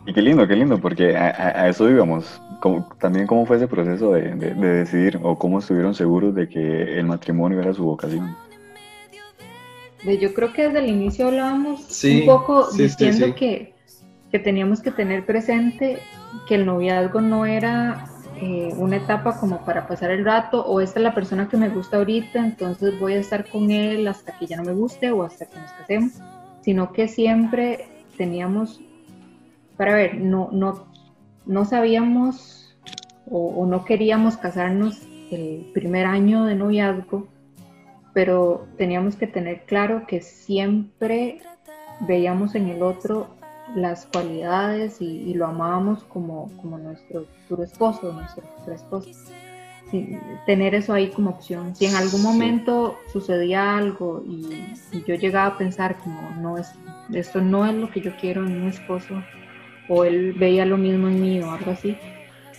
Y 0.07 0.13
qué 0.13 0.21
lindo, 0.21 0.47
qué 0.47 0.55
lindo, 0.55 0.79
porque 0.79 1.17
a, 1.17 1.69
eso 1.69 1.89
íbamos. 1.89 2.41
también 3.01 3.27
cómo 3.27 3.47
fue 3.47 3.57
ese 3.57 3.69
proceso 3.69 4.13
de, 4.13 4.35
decidir 4.35 5.19
o 5.23 5.39
cómo 5.39 5.61
estuvieron 5.61 5.95
seguros 5.95 6.35
de 6.35 6.49
que 6.49 6.99
el 6.99 7.07
matrimonio 7.07 7.61
era 7.61 7.73
su 7.73 7.85
vocación. 7.85 8.37
Yo 10.05 10.35
creo 10.35 10.53
que 10.53 10.65
desde 10.65 10.81
el 10.81 10.89
inicio 10.89 11.29
hablábamos 11.29 12.05
un 12.05 12.27
poco 12.27 12.71
diciendo 12.73 13.35
Que, 13.35 13.73
que, 14.31 14.39
teníamos 14.39 14.83
que 14.83 14.91
tener 14.91 15.25
presente 15.25 15.99
que 16.47 16.57
el 16.57 16.67
noviazgo 16.67 17.23
no 17.23 17.47
era 17.47 18.05
eh, 18.43 18.75
una 18.77 18.97
etapa 18.97 19.39
como 19.39 19.65
para 19.65 19.87
pasar 19.87 20.11
el 20.11 20.23
rato 20.23 20.63
o 20.67 20.83
esta 20.83 20.99
es 20.99 21.05
la 21.05 21.15
persona 21.15 21.49
que 21.49 21.57
me 21.57 21.71
gusta 21.71 21.97
ahorita, 21.97 22.45
entonces 22.45 22.99
voy 23.01 23.15
a 23.15 23.21
estar 23.21 23.49
con 23.49 23.71
él 23.71 24.07
hasta 24.07 24.37
que 24.37 24.47
ya 24.47 24.59
no 24.59 24.65
me 24.65 24.75
guste 24.75 25.11
o 25.11 25.23
hasta 25.23 25.47
que 25.47 25.59
nos 25.59 25.71
casemos, 25.71 26.13
sino 26.61 26.93
que 26.93 27.09
siempre 27.09 27.87
teníamos 28.19 28.81
para 29.77 29.95
ver, 29.95 30.17
no, 30.17 30.49
no, 30.53 30.87
no 31.47 31.65
sabíamos 31.65 32.65
o, 33.31 33.67
no 33.67 33.85
queríamos 33.85 34.37
casarnos 34.37 35.01
el 35.31 35.71
primer 35.73 36.07
año 36.07 36.45
de 36.45 36.55
noviazgo, 36.55 37.27
pero 38.13 38.67
teníamos 38.77 39.17
que 39.17 39.27
tener 39.27 39.65
claro 39.65 40.07
que 40.07 40.21
siempre 40.21 41.41
veíamos 42.01 42.55
en 42.55 42.69
el 42.69 42.83
otro 42.83 43.29
las 43.75 44.07
cualidades 44.07 45.01
y, 45.01 45.33
lo 45.35 45.47
amábamos 45.47 46.05
como, 46.05 46.51
como 46.61 46.79
nuestro 46.79 47.25
futuro 47.25 47.65
esposo, 47.65 48.13
nuestro 48.13 48.43
futuro 48.43 48.77
esposo. 48.77 49.11
tener 50.47 50.75
eso 50.75 50.93
ahí 50.93 51.09
como 51.09 51.31
opción. 51.31 51.75
Si 51.75 51.87
en 51.87 51.95
algún 51.95 52.23
momento 52.23 52.99
sucedía 53.13 53.77
algo 53.77 54.23
y, 54.27 54.75
yo 55.07 55.15
llegaba 55.15 55.55
a 55.55 55.59
pensar 55.59 55.97
como 55.97 56.21
no 56.41 56.59
es, 56.59 56.73
esto 57.13 57.41
no 57.41 57.67
es 57.67 57.75
lo 57.75 57.91
que 57.91 58.01
yo 58.01 58.15
quiero 58.21 58.47
en 58.47 58.63
un 58.63 58.69
esposo, 58.69 59.15
o 59.89 60.05
él 60.05 60.33
veía 60.35 60.65
lo 60.65 60.77
mismo 60.77 61.09
en 61.09 61.21
mí 61.21 61.41
o 61.41 61.51
algo 61.51 61.71
así, 61.71 61.97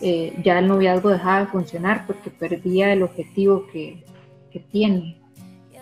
eh, 0.02 0.34
ya 0.44 0.60
el 0.60 0.68
noviazgo 0.68 1.10
dejaba 1.10 1.42
de 1.42 1.48
funcionar 1.48 2.06
porque 2.06 2.30
perdía 2.30 2.94
el 2.94 3.04
objetivo 3.04 3.66
que, 3.72 4.04
que 4.52 4.60
tiene. 4.60 5.18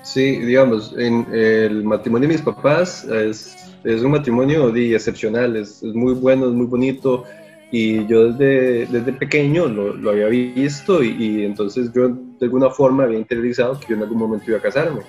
Sí, 0.03 0.37
digamos, 0.39 0.93
en 0.97 1.25
el 1.33 1.83
matrimonio 1.83 2.27
de 2.27 2.35
mis 2.35 2.43
papás 2.43 3.05
es 3.05 3.63
es 3.83 4.01
un 4.01 4.11
matrimonio 4.11 4.71
de, 4.71 4.95
excepcional, 4.95 5.55
es, 5.55 5.83
muy 5.83 6.13
bueno, 6.13 6.47
es 6.47 6.53
muy 6.53 6.67
bonito, 6.67 7.25
y 7.71 8.05
yo 8.05 8.31
desde, 8.31 8.85
desde 8.85 9.13
pequeño 9.13 9.67
lo, 9.67 9.93
lo 9.93 10.11
había 10.11 10.27
visto 10.27 11.03
y, 11.03 11.09
y, 11.09 11.45
entonces 11.45 11.91
yo 11.93 12.09
de 12.09 12.45
alguna 12.45 12.69
forma 12.69 13.03
había 13.03 13.17
interiorizado 13.17 13.79
que 13.79 13.87
yo 13.89 13.95
en 13.95 14.03
algún 14.03 14.19
momento 14.19 14.45
iba 14.47 14.59
a 14.59 14.61
casarme. 14.61 15.01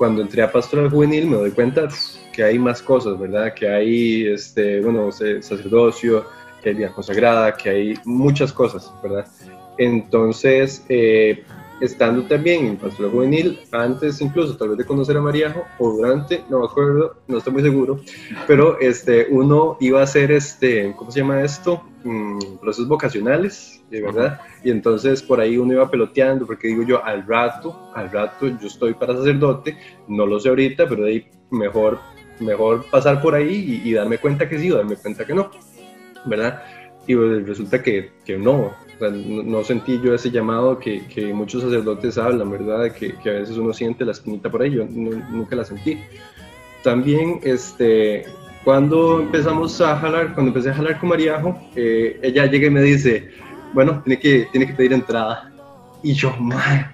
Cuando 0.00 0.22
entré 0.22 0.40
a 0.40 0.50
pastoral 0.50 0.88
juvenil 0.88 1.26
me 1.26 1.36
doy 1.36 1.50
cuenta 1.50 1.86
que 2.32 2.42
hay 2.42 2.58
más 2.58 2.80
cosas, 2.80 3.18
¿verdad? 3.18 3.52
Que 3.52 3.68
hay, 3.68 4.28
este, 4.28 4.80
bueno, 4.80 5.12
sacerdocio, 5.12 6.24
que 6.62 6.70
hay 6.70 6.74
vida 6.74 6.90
consagrada, 6.90 7.54
que 7.54 7.68
hay 7.68 7.94
muchas 8.06 8.50
cosas, 8.50 8.90
¿verdad? 9.02 9.26
Entonces, 9.76 10.86
eh, 10.88 11.44
estando 11.82 12.22
también 12.22 12.64
en 12.64 12.76
pastoral 12.78 13.12
juvenil, 13.12 13.60
antes 13.72 14.22
incluso 14.22 14.56
tal 14.56 14.70
vez 14.70 14.78
de 14.78 14.86
conocer 14.86 15.18
a 15.18 15.20
Mariajo, 15.20 15.66
o 15.78 15.90
durante, 15.90 16.44
no 16.48 16.60
me 16.60 16.64
acuerdo, 16.64 17.16
no 17.28 17.36
estoy 17.36 17.52
muy 17.52 17.62
seguro, 17.62 18.00
pero 18.46 18.80
este, 18.80 19.26
uno 19.28 19.76
iba 19.80 20.00
a 20.00 20.04
hacer, 20.04 20.32
este, 20.32 20.94
¿cómo 20.96 21.10
se 21.10 21.20
llama 21.20 21.42
esto? 21.42 21.82
Mm, 22.02 22.56
procesos 22.62 22.88
vocacionales, 22.88 23.82
de 23.90 24.00
verdad, 24.00 24.40
y 24.64 24.70
entonces 24.70 25.22
por 25.22 25.38
ahí 25.38 25.58
uno 25.58 25.74
iba 25.74 25.90
peloteando, 25.90 26.46
porque 26.46 26.68
digo 26.68 26.82
yo, 26.82 27.04
al 27.04 27.26
rato, 27.26 27.90
al 27.94 28.10
rato 28.10 28.46
yo 28.46 28.68
estoy 28.68 28.94
para 28.94 29.14
sacerdote, 29.14 29.76
no 30.08 30.24
lo 30.24 30.40
sé 30.40 30.48
ahorita, 30.48 30.88
pero 30.88 31.04
de 31.04 31.10
ahí 31.10 31.26
mejor, 31.50 31.98
mejor 32.38 32.86
pasar 32.90 33.20
por 33.20 33.34
ahí 33.34 33.82
y, 33.84 33.90
y 33.90 33.92
darme 33.92 34.16
cuenta 34.16 34.48
que 34.48 34.58
sí 34.58 34.70
o 34.70 34.78
darme 34.78 34.96
cuenta 34.96 35.26
que 35.26 35.34
no, 35.34 35.50
¿verdad? 36.24 36.62
Y 37.06 37.14
pues, 37.14 37.46
resulta 37.46 37.82
que, 37.82 38.12
que 38.24 38.38
no, 38.38 38.72
no, 38.98 39.64
sentí 39.64 40.00
yo 40.02 40.14
ese 40.14 40.30
llamado 40.30 40.78
que, 40.78 41.06
que, 41.06 41.34
muchos 41.34 41.62
sacerdotes 41.62 42.16
hablan, 42.16 42.50
¿verdad? 42.50 42.92
Que, 42.92 43.14
que, 43.16 43.28
a 43.28 43.32
veces 43.34 43.58
uno 43.58 43.74
siente 43.74 44.06
la 44.06 44.12
espinita 44.12 44.50
por 44.50 44.62
ahí, 44.62 44.70
yo 44.70 44.86
nunca 44.86 45.54
la 45.54 45.64
sentí. 45.64 45.98
También, 46.82 47.40
este, 47.42 48.24
cuando 48.64 49.20
empezamos 49.20 49.80
a 49.80 49.96
jalar, 49.96 50.34
cuando 50.34 50.50
empecé 50.50 50.70
a 50.70 50.74
jalar 50.74 50.98
con 50.98 51.08
Mariajo, 51.08 51.58
eh, 51.74 52.18
ella 52.22 52.46
llega 52.46 52.66
y 52.66 52.70
me 52.70 52.82
dice, 52.82 53.30
bueno, 53.72 54.02
tiene 54.04 54.20
que, 54.20 54.48
tiene 54.52 54.66
que 54.66 54.74
pedir 54.74 54.92
entrada. 54.92 55.50
Y 56.02 56.14
yo, 56.14 56.34
madre, 56.38 56.86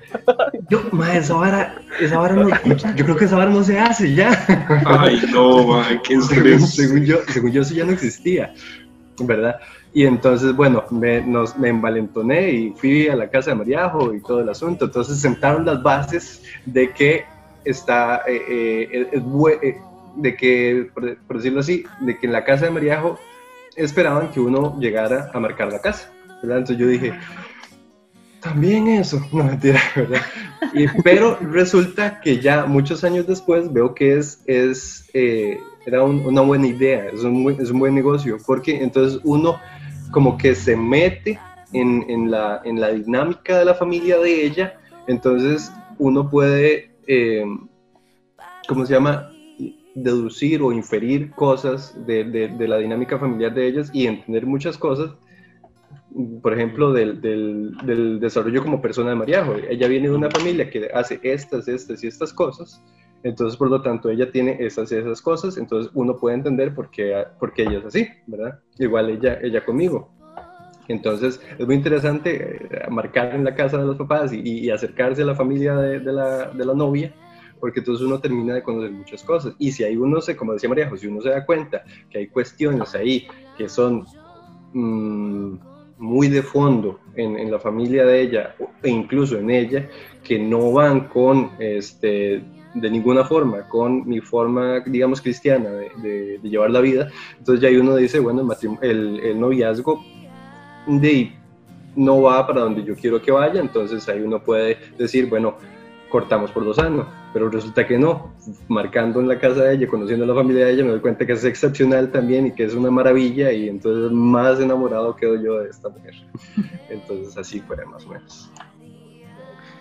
yo, 0.69 0.83
madre, 0.91 1.19
esa 1.19 1.35
vara, 1.35 1.77
esa 2.01 2.19
vara 2.19 2.35
no, 2.35 2.49
yo 2.97 3.05
creo 3.05 3.17
que 3.17 3.25
esa 3.27 3.37
vara 3.37 3.51
no 3.51 3.63
se 3.63 3.79
hace 3.79 4.15
ya. 4.15 4.45
Ay, 4.85 5.23
no, 5.33 5.67
madre, 5.69 6.01
qué 6.03 6.21
según, 6.21 6.61
según, 6.61 7.05
yo, 7.05 7.19
según 7.29 7.53
yo 7.53 7.63
eso 7.63 7.75
ya 7.75 7.85
no 7.85 7.93
existía, 7.93 8.53
¿verdad? 9.21 9.61
Y 9.97 10.05
entonces, 10.05 10.55
bueno, 10.55 10.85
me, 10.91 11.23
nos, 11.23 11.57
me 11.57 11.71
envalentoné 11.71 12.51
y 12.51 12.73
fui 12.73 13.09
a 13.09 13.17
la 13.17 13.31
casa 13.31 13.51
de 13.51 13.57
Mariajo 13.57 14.13
y 14.13 14.21
todo 14.21 14.41
el 14.41 14.49
asunto. 14.51 14.85
Entonces 14.85 15.19
sentaron 15.19 15.65
las 15.65 15.83
bases 15.83 16.43
de 16.67 16.91
que 16.91 17.25
está, 17.65 18.23
eh, 18.27 18.45
eh, 18.47 19.09
eh, 19.13 19.75
de 20.17 20.37
que, 20.37 20.91
por, 20.93 21.37
decirlo 21.37 21.61
así, 21.61 21.85
de 22.01 22.19
que 22.19 22.27
en 22.27 22.33
la 22.33 22.45
casa 22.45 22.65
de 22.65 22.71
Mariajo 22.71 23.19
esperaban 23.77 24.31
que 24.31 24.41
uno 24.41 24.79
llegara 24.81 25.31
a 25.33 25.41
marcar 25.41 25.73
la 25.73 25.81
casa. 25.81 26.13
Entonces 26.43 26.79
yo 26.79 26.87
dije, 26.87 27.13
también 28.41 28.89
eso, 28.89 29.21
no 29.33 29.45
mentira, 29.45 29.81
¿verdad? 29.97 30.23
Y, 30.73 30.87
pero 31.03 31.37
resulta 31.41 32.21
que 32.21 32.41
ya 32.41 32.67
muchos 32.67 33.05
años 33.05 33.27
después 33.27 33.73
veo 33.73 33.95
que 33.95 34.17
es, 34.17 34.43
es 34.47 35.09
era 35.87 36.03
una 36.03 36.41
buena 36.41 36.67
idea, 36.67 37.07
es 37.07 37.23
un, 37.23 37.57
es 37.61 37.71
un 37.71 37.79
buen 37.79 37.95
negocio, 37.95 38.39
porque 38.45 38.83
entonces 38.83 39.21
uno 39.23 39.61
como 40.11 40.37
que 40.37 40.55
se 40.55 40.77
mete 40.77 41.39
en, 41.73 42.05
en, 42.09 42.31
la, 42.31 42.61
en 42.65 42.81
la 42.81 42.89
dinámica 42.89 43.59
de 43.59 43.65
la 43.65 43.75
familia 43.75 44.19
de 44.19 44.45
ella, 44.45 44.81
entonces 45.07 45.73
uno 45.99 46.29
puede, 46.29 46.91
eh, 47.07 47.45
¿cómo 48.69 48.85
se 48.85 48.95
llama? 48.95 49.31
Deducir 49.97 50.63
o 50.63 50.73
inferir 50.73 51.31
cosas 51.33 51.97
de, 52.07 52.25
de, 52.25 52.69
la 52.69 52.79
dinámica 52.79 53.19
familiar 53.19 53.55
de 53.55 53.67
ellas 53.67 53.91
y 53.93 54.07
entender 54.07 54.47
muchas 54.47 54.77
cosas, 54.79 55.11
por 56.43 56.53
ejemplo, 56.53 56.93
del, 56.93 57.21
del, 57.21 58.21
desarrollo 58.21 58.63
como 58.63 58.81
persona 58.81 59.11
de 59.11 59.17
Mariajo. 59.17 59.55
Ella 59.69 59.89
viene 59.89 60.09
de 60.09 60.15
una 60.15 60.31
familia 60.31 60.71
que 60.71 60.89
hace 60.95 61.19
estas, 61.23 61.67
estas 61.67 62.05
y 62.05 62.07
estas 62.07 62.33
cosas, 62.33 62.83
entonces, 63.23 63.57
por 63.57 63.69
lo 63.71 63.83
tanto, 63.83 64.09
ella 64.09 64.31
tiene 64.31 64.57
esas 64.61 64.93
y 64.93 64.97
esas 64.97 65.21
cosas, 65.21 65.57
entonces 65.57 65.91
uno 65.95 66.17
puede 66.17 66.37
entender 66.37 66.75
por 66.75 66.91
qué, 66.91 67.25
por 67.41 67.53
qué 67.53 67.63
ella 67.63 67.79
es 67.79 67.87
así, 67.87 68.09
¿verdad? 68.27 68.61
Igual 68.79 69.11
ella, 69.11 69.41
ella 69.43 69.65
conmigo. 69.65 70.11
Entonces, 70.87 71.41
es 71.59 71.67
muy 71.67 71.75
interesante 71.75 72.69
eh, 72.71 72.89
marcar 72.89 73.35
en 73.35 73.43
la 73.43 73.55
casa 73.55 73.79
de 73.79 73.85
los 73.85 73.97
papás 73.97 74.33
y, 74.33 74.71
acercarse 74.71 75.23
a 75.23 75.27
la 75.27 75.35
familia 75.35 75.75
de, 75.75 75.99
de, 75.99 76.13
la, 76.13 76.51
de, 76.51 76.65
la, 76.65 76.75
novia, 76.75 77.13
porque 77.61 77.81
entonces 77.81 78.07
uno 78.07 78.21
termina 78.21 78.55
de 78.55 78.63
conocer 78.63 78.91
muchas 78.91 79.23
cosas. 79.23 79.55
Y 79.59 79.73
si 79.73 79.85
hay 79.85 79.97
uno, 79.97 80.21
se, 80.21 80.37
como 80.37 80.53
decía 80.53 80.69
María 80.69 80.89
José, 80.89 81.03
si 81.03 81.07
uno 81.09 81.21
se 81.21 81.31
da 81.31 81.45
cuenta 81.45 81.85
que 82.11 82.19
hay 82.19 82.27
cuestiones 82.29 82.95
ahí 82.95 83.27
que 83.57 83.69
son 83.69 84.05
mmm, 84.73 85.55
muy 85.99 86.29
de 86.29 86.43
fondo 86.43 87.01
en, 87.15 87.39
en, 87.39 87.51
la 87.51 87.59
familia 87.59 88.05
de 88.05 88.21
ella 88.21 88.55
e 88.83 88.91
incluso 88.91 89.39
en 89.39 89.51
ella, 89.51 89.89
que 90.23 90.39
no 90.39 90.73
van 90.73 91.09
con 91.09 91.53
este, 91.59 92.43
de 92.75 92.91
ninguna 92.91 93.25
forma 93.25 93.67
con 93.69 94.07
mi 94.07 94.21
forma, 94.21 94.81
digamos, 94.81 95.23
cristiana 95.23 95.71
de, 95.71 96.39
de, 96.43 96.49
llevar 96.49 96.71
la 96.71 96.81
vida. 96.81 97.09
Entonces 97.39 97.63
ya 97.63 97.81
uno 97.81 97.97
dice, 97.97 98.21
bueno, 98.21 98.47
el, 98.83 99.21
el, 99.21 99.41
noviazgo 99.41 100.05
de, 100.87 101.33
no 101.95 102.23
va 102.23 102.47
para 102.47 102.61
donde 102.61 102.85
yo 102.85 102.95
quiero 102.95 103.21
que 103.23 103.33
vaya, 103.33 103.61
entonces 103.61 104.07
ahí 104.09 104.21
uno 104.21 104.43
puede 104.43 104.77
decir, 104.99 105.27
bueno, 105.29 105.57
cortamos 106.17 106.51
por 106.51 106.65
dos 106.65 106.79
años, 106.79 107.07
pero 107.35 107.51
resulta 107.51 107.87
que 107.87 107.99
no, 107.99 108.33
marcando 108.69 109.21
en 109.21 109.29
la 109.29 109.39
casa 109.39 109.65
de 109.65 109.75
ella, 109.75 109.87
conociendo 109.87 110.25
a 110.25 110.29
la 110.29 110.35
familia 110.35 110.65
de 110.65 110.73
ella, 110.73 110.83
me 110.83 110.93
doy 110.93 111.01
cuenta 111.01 111.27
que 111.27 111.35
es 111.35 111.45
excepcional 111.45 112.11
también 112.11 112.47
y 112.47 112.53
que 112.53 112.65
es 112.65 112.73
una 112.73 112.91
maravilla 112.91 113.53
y 113.53 113.69
entonces 113.69 114.11
más 114.11 114.59
enamorado 114.59 115.15
quedo 115.15 115.37
yo 115.37 115.59
de 115.59 115.69
esta 115.69 115.91
mujer. 115.91 116.15
Entonces 116.89 117.37
así 117.37 117.61
fue 117.61 117.85
más 117.85 118.07
o 118.07 118.09
menos 118.09 118.51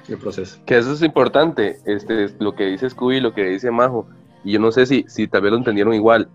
el 0.09 0.17
proceso. 0.17 0.59
Que 0.65 0.77
eso 0.77 0.91
es 0.91 1.01
importante, 1.01 1.77
este, 1.85 2.27
lo 2.39 2.53
que 2.53 2.65
dice 2.65 2.89
Scooby, 2.89 3.21
lo 3.21 3.33
que 3.33 3.45
dice 3.45 3.71
Majo, 3.71 4.05
y 4.43 4.51
yo 4.51 4.59
no 4.59 4.73
sé 4.73 4.85
si, 4.85 5.05
si 5.07 5.29
tal 5.29 5.43
vez 5.43 5.51
lo 5.51 5.57
entendieron 5.57 5.93
igual, 5.93 6.27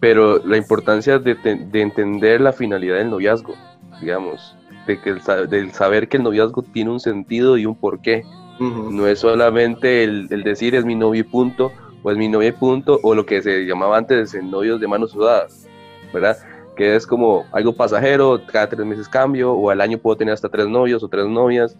pero 0.00 0.38
la 0.42 0.56
importancia 0.56 1.18
de, 1.18 1.34
de 1.34 1.82
entender 1.82 2.40
la 2.40 2.54
finalidad 2.54 2.96
del 2.96 3.10
noviazgo, 3.10 3.54
digamos, 4.00 4.56
de 4.86 4.98
que 5.02 5.10
el, 5.10 5.20
del 5.50 5.72
saber 5.72 6.08
que 6.08 6.16
el 6.16 6.22
noviazgo 6.22 6.62
tiene 6.62 6.92
un 6.92 7.00
sentido 7.00 7.58
y 7.58 7.66
un 7.66 7.74
porqué. 7.74 8.24
No 8.58 9.06
es 9.06 9.20
solamente 9.20 10.04
el, 10.04 10.28
el, 10.30 10.44
decir 10.44 10.74
es 10.74 10.84
mi 10.84 10.94
novio 10.94 11.20
y 11.20 11.24
punto, 11.24 11.72
o 12.02 12.10
es 12.10 12.16
mi 12.16 12.28
novia 12.28 12.50
y 12.50 12.52
punto, 12.52 13.00
o 13.02 13.14
lo 13.14 13.26
que 13.26 13.42
se 13.42 13.64
llamaba 13.66 13.96
antes 13.96 14.34
en 14.34 14.50
novios 14.50 14.80
de 14.80 14.86
manos 14.86 15.10
sudadas, 15.10 15.66
¿verdad? 16.12 16.36
Que 16.76 16.94
es 16.94 17.06
como 17.06 17.44
algo 17.52 17.74
pasajero, 17.74 18.40
cada 18.46 18.68
tres 18.68 18.86
meses 18.86 19.08
cambio, 19.08 19.52
o 19.52 19.70
al 19.70 19.80
año 19.80 19.98
puedo 19.98 20.16
tener 20.16 20.34
hasta 20.34 20.48
tres 20.48 20.68
novios 20.68 21.02
o 21.02 21.08
tres 21.08 21.26
novias, 21.26 21.76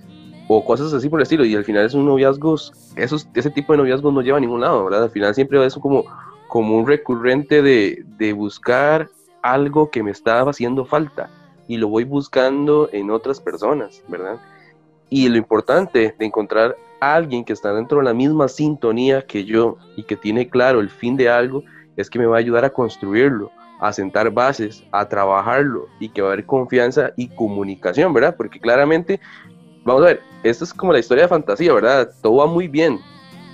o 0.49 0.65
cosas 0.65 0.93
así 0.93 1.09
por 1.09 1.21
el 1.21 1.23
estilo, 1.23 1.45
y 1.45 1.55
al 1.55 1.65
final 1.65 1.85
es 1.85 1.95
un 1.95 2.07
noviazgo, 2.07 2.57
esos, 2.97 3.29
ese 3.35 3.51
tipo 3.51 3.73
de 3.73 3.79
noviazgos 3.79 4.13
no 4.13 4.23
lleva 4.23 4.39
a 4.39 4.41
ningún 4.41 4.63
lado, 4.63 4.85
¿verdad? 4.85 5.05
Al 5.05 5.11
final 5.11 5.35
siempre 5.35 5.65
es 5.65 5.75
como, 5.75 6.05
como 6.49 6.77
un 6.77 6.87
recurrente 6.87 7.63
de, 7.63 8.05
de 8.19 8.33
buscar 8.33 9.09
algo 9.43 9.91
que 9.91 10.03
me 10.03 10.11
estaba 10.11 10.51
haciendo 10.51 10.85
falta, 10.85 11.31
y 11.69 11.77
lo 11.77 11.89
voy 11.89 12.05
buscando 12.05 12.89
en 12.93 13.11
otras 13.11 13.41
personas, 13.41 14.03
¿verdad? 14.09 14.39
Y 15.14 15.29
lo 15.29 15.37
importante 15.37 16.12
de 16.18 16.27
encontrar 16.27 16.74
a 16.98 17.14
alguien 17.14 17.44
que 17.44 17.53
está 17.53 17.72
dentro 17.72 17.98
de 17.98 18.05
la 18.05 18.12
misma 18.12 18.48
sintonía 18.48 19.24
que 19.24 19.44
yo 19.44 19.77
y 19.96 20.03
que 20.03 20.16
tiene 20.16 20.48
claro 20.48 20.81
el 20.81 20.90
fin 20.90 21.16
de 21.16 21.29
algo, 21.29 21.62
es 21.96 22.11
que 22.11 22.18
me 22.18 22.27
va 22.27 22.35
a 22.35 22.40
ayudar 22.40 22.64
a 22.64 22.70
construirlo, 22.70 23.53
a 23.79 23.92
sentar 23.92 24.29
bases, 24.33 24.83
a 24.90 25.09
trabajarlo 25.09 25.87
y 26.00 26.09
que 26.09 26.20
va 26.20 26.31
a 26.31 26.33
haber 26.33 26.46
confianza 26.46 27.12
y 27.16 27.29
comunicación, 27.29 28.12
¿verdad? 28.12 28.35
Porque 28.37 28.59
claramente 28.59 29.20
vamos 29.85 30.03
a 30.03 30.07
ver, 30.07 30.20
esto 30.42 30.64
es 30.64 30.74
como 30.74 30.92
la 30.92 30.98
historia 30.98 31.22
de 31.22 31.29
fantasía, 31.29 31.72
¿verdad? 31.72 32.11
Todo 32.20 32.38
va 32.38 32.46
muy 32.46 32.66
bien, 32.66 32.98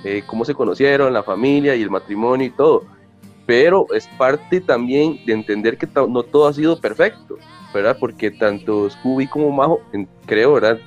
eh, 0.02 0.22
cómo 0.26 0.46
se 0.46 0.54
conocieron, 0.54 1.12
la 1.12 1.22
familia 1.22 1.76
y 1.76 1.82
el 1.82 1.90
matrimonio 1.90 2.46
y 2.46 2.52
todo, 2.52 2.84
pero 3.44 3.84
es 3.92 4.08
parte 4.16 4.62
también 4.62 5.20
de 5.26 5.34
entender 5.34 5.76
que 5.76 5.86
no 5.94 6.22
todo 6.22 6.48
ha 6.48 6.54
sido 6.54 6.80
perfecto, 6.80 7.36
¿verdad? 7.74 7.98
Porque 8.00 8.30
tanto 8.30 8.88
Scooby 8.88 9.26
como 9.26 9.50
Majo, 9.50 9.82
creo, 10.24 10.54
¿verdad? 10.54 10.78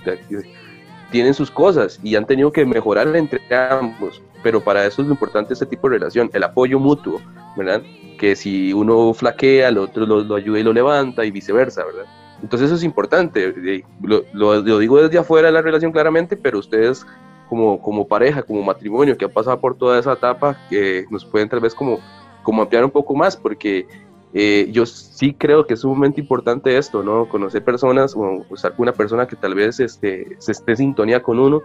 Tienen 1.14 1.36
sus 1.36 1.52
cosas 1.52 2.00
y 2.02 2.16
han 2.16 2.26
tenido 2.26 2.52
que 2.52 2.66
mejorar 2.66 3.16
entre 3.16 3.40
ambos, 3.56 4.24
pero 4.42 4.62
para 4.62 4.84
eso 4.84 5.04
es 5.04 5.08
lo 5.08 5.14
importante 5.14 5.54
este 5.54 5.68
tipo 5.68 5.88
de 5.88 6.00
relación, 6.00 6.28
el 6.34 6.42
apoyo 6.42 6.80
mutuo, 6.80 7.22
¿verdad? 7.56 7.84
Que 8.18 8.36
si 8.36 8.74
uno 8.74 9.14
flaquea, 9.14 9.68
el 9.68 9.78
otro 9.78 10.08
lo, 10.08 10.24
lo 10.24 10.34
ayuda 10.34 10.60
y 10.60 10.64
lo 10.64 10.74
levanta 10.74 11.24
y 11.24 11.30
viceversa, 11.30 11.86
¿verdad? 11.86 12.06
Entonces 12.42 12.66
eso 12.66 12.76
es 12.78 12.84
importante, 12.84 13.54
lo, 14.02 14.24
lo, 14.34 14.62
lo, 14.64 14.80
digo 14.80 15.00
desde 15.00 15.20
afuera 15.20 15.50
de 15.50 15.54
la 15.54 15.62
relación 15.62 15.92
claramente, 15.92 16.36
pero 16.36 16.58
ustedes 16.58 17.06
como, 17.48 17.80
como 17.80 18.08
pareja, 18.08 18.42
como 18.42 18.64
matrimonio 18.64 19.16
que 19.16 19.26
ha 19.26 19.30
pasado 19.30 19.60
por 19.60 19.78
toda 19.78 20.00
esa 20.00 20.14
etapa, 20.14 20.58
que 20.68 21.06
nos 21.12 21.24
pueden 21.24 21.48
tal 21.48 21.60
vez 21.60 21.76
como, 21.76 22.00
como 22.42 22.64
ampliar 22.64 22.84
un 22.84 22.90
poco 22.90 23.14
más, 23.14 23.38
porque 23.38 23.86
eh, 24.34 24.70
yo 24.72 24.86
sí 24.86 25.34
creo 25.34 25.68
que 25.68 25.76
es 25.76 25.82
sumamente 25.82 26.22
importante 26.22 26.78
esto, 26.78 27.04
¿no? 27.04 27.30
Conocer 27.30 27.64
personas 27.64 28.16
o 28.16 28.46
usar 28.50 28.76
con 28.76 28.84
una 28.84 28.94
persona 28.94 29.28
que 29.28 29.36
tal 29.36 29.56
vez 29.56 29.80
este, 29.80 30.36
se 30.40 30.52
esté 30.52 30.72
en 30.72 30.78
sintonía 30.78 31.22
con 31.22 31.40
uno 31.40 31.62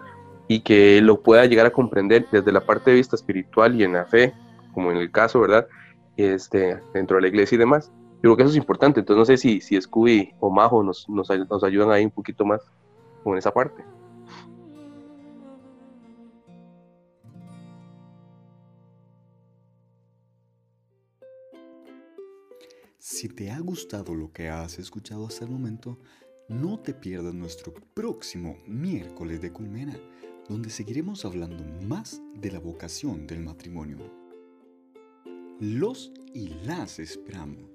y 0.48 0.60
que 0.60 1.00
lo 1.00 1.20
pueda 1.20 1.46
llegar 1.46 1.66
a 1.66 1.70
comprender 1.70 2.26
desde 2.30 2.52
la 2.52 2.60
parte 2.60 2.90
de 2.90 2.96
vista 2.96 3.16
espiritual 3.16 3.74
y 3.74 3.84
en 3.84 3.94
la 3.94 4.04
fe, 4.06 4.34
como 4.72 4.90
en 4.90 4.98
el 4.98 5.10
caso, 5.10 5.40
¿verdad? 5.40 5.66
este, 6.18 6.80
dentro 6.92 7.16
de 7.16 7.22
la 7.22 7.28
iglesia 7.28 7.56
y 7.56 7.58
demás. 7.58 7.90
Yo 8.16 8.22
creo 8.22 8.36
que 8.36 8.42
eso 8.42 8.50
es 8.50 8.56
importante, 8.56 9.00
entonces 9.00 9.18
no 9.18 9.24
sé 9.24 9.36
si, 9.36 9.60
si 9.60 9.80
Scooby 9.80 10.34
o 10.40 10.50
Majo 10.50 10.82
nos, 10.82 11.08
nos, 11.08 11.30
nos 11.30 11.64
ayudan 11.64 11.92
ahí 11.92 12.04
un 12.04 12.10
poquito 12.10 12.44
más 12.44 12.60
con 13.22 13.38
esa 13.38 13.52
parte. 13.52 13.82
Si 23.10 23.26
te 23.26 23.50
ha 23.50 23.58
gustado 23.60 24.14
lo 24.14 24.34
que 24.34 24.50
has 24.50 24.78
escuchado 24.78 25.26
hasta 25.26 25.46
el 25.46 25.50
momento, 25.50 25.98
no 26.50 26.78
te 26.78 26.92
pierdas 26.92 27.32
nuestro 27.32 27.72
próximo 27.72 28.58
miércoles 28.66 29.40
de 29.40 29.50
Culmena, 29.50 29.98
donde 30.46 30.68
seguiremos 30.68 31.24
hablando 31.24 31.64
más 31.86 32.20
de 32.34 32.52
la 32.52 32.58
vocación 32.58 33.26
del 33.26 33.40
matrimonio. 33.40 33.96
Los 35.58 36.12
y 36.34 36.48
las 36.66 36.98
esperamos. 36.98 37.70